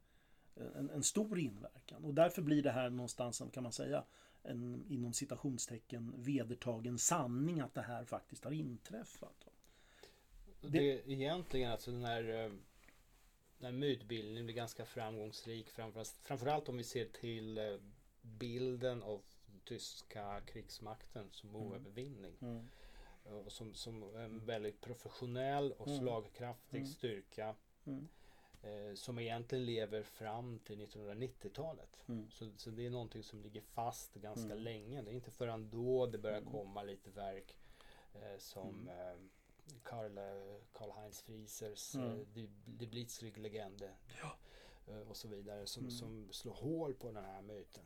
[0.75, 2.05] en, en, stor inverkan.
[2.05, 4.03] Och därför blir det här någonstans, kan man säga,
[4.43, 9.47] en inom citationstecken vedertagen sanning att det här faktiskt har inträffat.
[10.61, 12.51] Det, det egentligen alltså den här, eh,
[13.63, 17.77] den här mytbildningen blir ganska framgångsrik framförallt, framförallt om vi ser till eh,
[18.21, 19.21] bilden av
[19.65, 21.61] tyska krigsmakten som mm.
[21.61, 22.37] oövervinning.
[22.41, 22.67] Mm.
[23.23, 25.99] Och som, som en väldigt professionell och mm.
[25.99, 26.87] slagkraftig mm.
[26.87, 27.55] styrka.
[27.85, 28.07] Mm.
[28.63, 32.03] Eh, som egentligen lever fram till 1990-talet.
[32.07, 32.31] Mm.
[32.31, 35.01] Så, så det är någonting som ligger fast ganska länge.
[35.01, 37.57] Det är inte förrän då det börjar komma lite verk
[38.13, 39.42] eh, som eh,
[39.83, 40.19] Karl,
[40.73, 42.07] Karl Heinz Friesers mm.
[42.07, 43.89] eh, Die, Die Blitzkrieg-legende.
[44.21, 44.37] Ja.
[44.87, 47.83] Eh, och så vidare som, som slår hål på den här myten.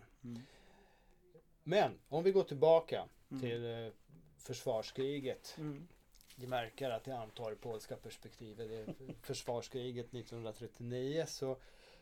[1.64, 3.42] Men om vi går tillbaka mm.
[3.42, 3.92] till eh,
[4.38, 5.56] försvarskriget.
[5.58, 5.88] Mm.
[6.36, 11.58] Vi märker att jag antar det polska perspektivet, det försvarskriget 1939 så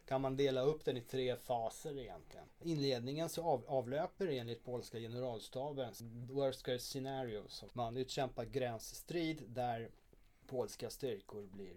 [0.06, 2.46] kan man dela upp den i tre faser egentligen.
[2.64, 6.02] Inledningen så av, avlöper enligt polska generalstabens
[6.32, 7.44] worst case scenario.
[7.48, 9.90] Så man utkämpar gränsstrid där
[10.48, 11.76] polska styrkor blir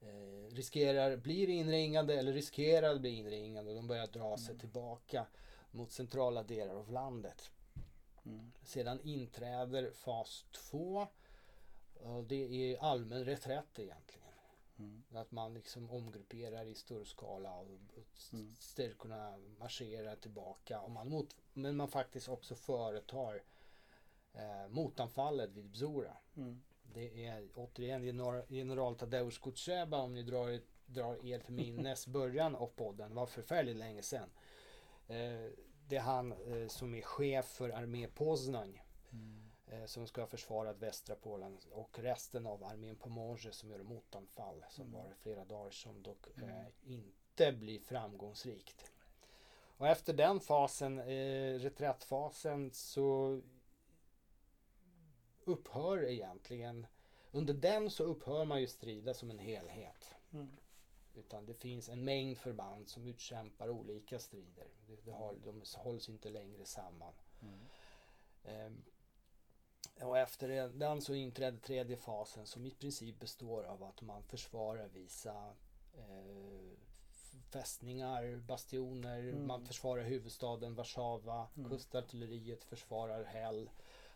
[0.00, 4.60] eh, riskerar, blir inringade eller riskerar att bli inringade och de börjar dra sig mm.
[4.60, 5.26] tillbaka
[5.70, 7.50] mot centrala delar av landet.
[8.26, 8.52] Mm.
[8.62, 11.06] Sedan inträder fas 2.
[12.28, 14.25] Det är allmän reträtt egentligen.
[14.78, 15.02] Mm.
[15.10, 17.66] Att man liksom omgrupperar i större skala och
[18.32, 18.54] mm.
[18.58, 20.80] styrkorna marscherar tillbaka.
[20.80, 23.42] Och man mot, men man faktiskt också företar
[24.32, 26.16] eh, motanfallet vid Bzura.
[26.36, 26.62] Mm.
[26.82, 32.56] Det är återigen general, general Tadeusz Kutjeba om ni drar, drar er till minnes början
[32.56, 33.08] av podden.
[33.08, 34.30] Det var förfärligt länge sedan.
[35.08, 35.50] Eh,
[35.88, 38.82] det är han eh, som är chef för armé Poznań.
[39.12, 39.45] Mm.
[39.66, 44.64] Eh, som ska ha försvarat västra Polen och resten av armén Pomorze som gör motanfall
[44.70, 44.94] som mm.
[44.94, 46.66] var flera dagar som dock mm.
[46.84, 48.92] inte blir framgångsrikt.
[49.76, 53.40] Och efter den fasen, eh, reträttfasen, så
[55.44, 56.86] upphör egentligen,
[57.30, 60.14] under den så upphör man ju strida som en helhet.
[60.32, 60.56] Mm.
[61.14, 64.66] Utan det finns en mängd förband som utkämpar olika strider.
[64.86, 67.14] Det, det har, de hålls inte längre samman.
[67.42, 67.60] Mm.
[68.44, 68.82] Ehm,
[70.00, 74.88] och efter den så inträder tredje fasen som i princip består av att man försvarar
[74.88, 75.54] vissa
[75.94, 76.76] eh,
[77.50, 79.46] fästningar, bastioner, mm.
[79.46, 81.70] man försvarar huvudstaden Warszawa, mm.
[81.70, 83.70] kustartilleriet försvarar Hell,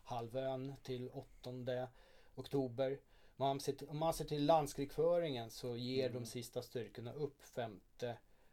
[0.05, 1.89] halvön till 8
[2.35, 3.01] oktober.
[3.37, 6.23] Man ser till, om man ser till landskrigföringen så ger mm.
[6.23, 7.81] de sista styrkorna upp 5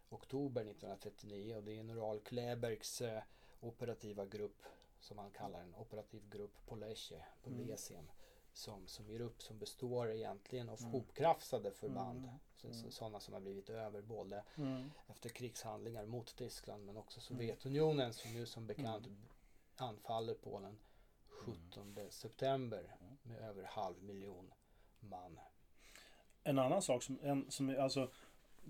[0.09, 3.21] oktober 1939 och det är general Klebergs eh,
[3.59, 4.61] operativa grupp
[4.99, 7.99] som han kallar den, operativ grupp Polesje, Polesien.
[7.99, 8.11] Mm.
[8.53, 10.91] Som, som ger upp, som består egentligen av mm.
[10.91, 12.23] hopkrafsade förband.
[12.23, 12.35] Mm.
[12.55, 12.91] Så, så, mm.
[12.91, 14.91] sådana som har blivit över både mm.
[15.07, 19.17] efter krigshandlingar mot Tyskland men också Sovjetunionen som nu som bekant mm.
[19.75, 20.79] anfaller Polen
[21.27, 24.53] 17 september med över halv miljon
[24.99, 25.39] man.
[26.43, 28.11] En annan sak som, en, som alltså,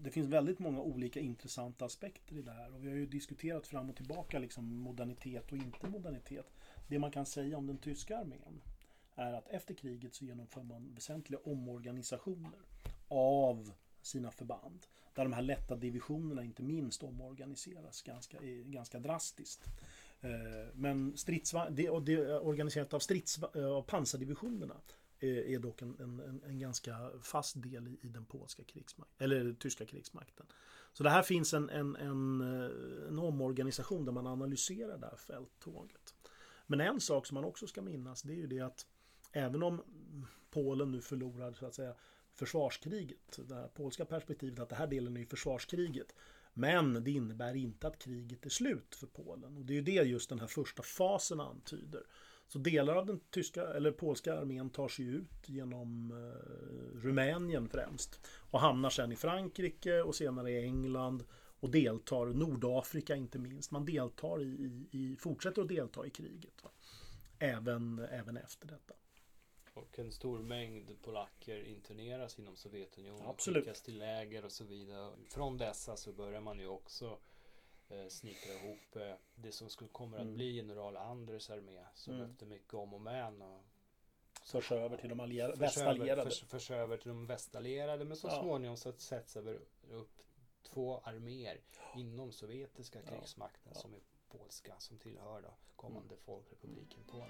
[0.03, 3.67] det finns väldigt många olika intressanta aspekter i det här och vi har ju diskuterat
[3.67, 6.45] fram och tillbaka liksom modernitet och inte modernitet.
[6.87, 8.61] Det man kan säga om den tyska armén
[9.15, 12.59] är att efter kriget så genomför man väsentliga omorganisationer
[13.07, 13.71] av
[14.01, 14.85] sina förband.
[15.15, 19.65] Där de här lätta divisionerna inte minst omorganiseras ganska, eh, ganska drastiskt.
[20.21, 24.75] Eh, men stridsvagn, det, det är organiserat av, strids, eh, av pansardivisionerna
[25.19, 29.53] Eh, är dock en, en, en ganska fast del i, i den polska krigsmakten, eller
[29.53, 30.45] tyska krigsmakten.
[30.93, 35.15] Så det här finns en, en, en, eh, en omorganisation där man analyserar det här
[35.15, 36.15] fälttåget.
[36.67, 38.85] Men en sak som man också ska minnas det är ju det att
[39.31, 39.83] även om
[40.49, 41.95] Polen nu förlorar så att säga
[42.33, 43.39] försvarskriget.
[43.47, 46.15] Det här polska perspektivet att det här delen är ju försvarskriget.
[46.53, 49.57] Men det innebär inte att kriget är slut för Polen.
[49.57, 52.03] Och det är ju det just den här första fasen antyder.
[52.47, 58.27] Så delar av den tyska eller polska armén tar sig ut genom eh, Rumänien främst.
[58.51, 61.23] Och hamnar sen i Frankrike och senare i England.
[61.59, 63.71] Och deltar, Nordafrika inte minst.
[63.71, 66.63] Man deltar i, i, i fortsätter att delta i kriget.
[66.63, 66.69] Va?
[67.39, 68.93] Även, även efter detta.
[69.73, 73.27] Och en stor mängd polacker interneras inom Sovjetunionen.
[73.27, 73.63] Absolut.
[73.63, 75.11] Skickas till läger och så vidare.
[75.29, 77.19] Från dessa så börjar man ju också
[78.09, 80.33] snickra ihop eh, det som skulle kommer att Mm.
[80.33, 81.85] bli general Anders armé.
[81.93, 82.31] Som Mm.
[82.31, 83.63] efter mycket om och men och
[84.45, 86.23] Förs över till de allierade, förs västallierade.
[86.23, 88.05] förs, förs över till de västallierade.
[88.05, 88.41] Men så Ja.
[88.41, 89.59] småningom så sätts över
[89.89, 90.21] upp
[90.63, 91.61] två arméer
[91.95, 93.09] inom sovjetiska Ja.
[93.11, 93.79] krigsmakten Ja.
[93.81, 97.29] som är polska som tillhör då kommande folkrepubliken Polen.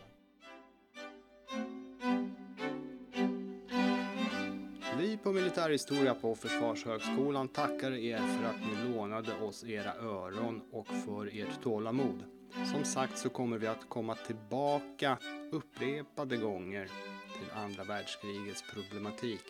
[4.99, 10.87] Vi på Militärhistoria på Försvarshögskolan tackar er för att ni lånade oss era öron och
[10.87, 12.23] för ert tålamod.
[12.71, 15.17] Som sagt så kommer vi att komma tillbaka
[15.51, 16.85] upprepade gånger
[17.33, 19.43] till andra världskrigets problematik.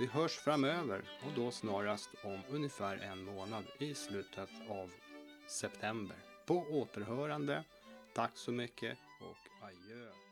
[0.00, 4.90] Vi hörs framöver och då snarast om ungefär en månad i slutet av
[5.48, 6.16] september.
[6.46, 7.64] På återhörande.
[8.14, 10.23] Tack så mycket och adjö.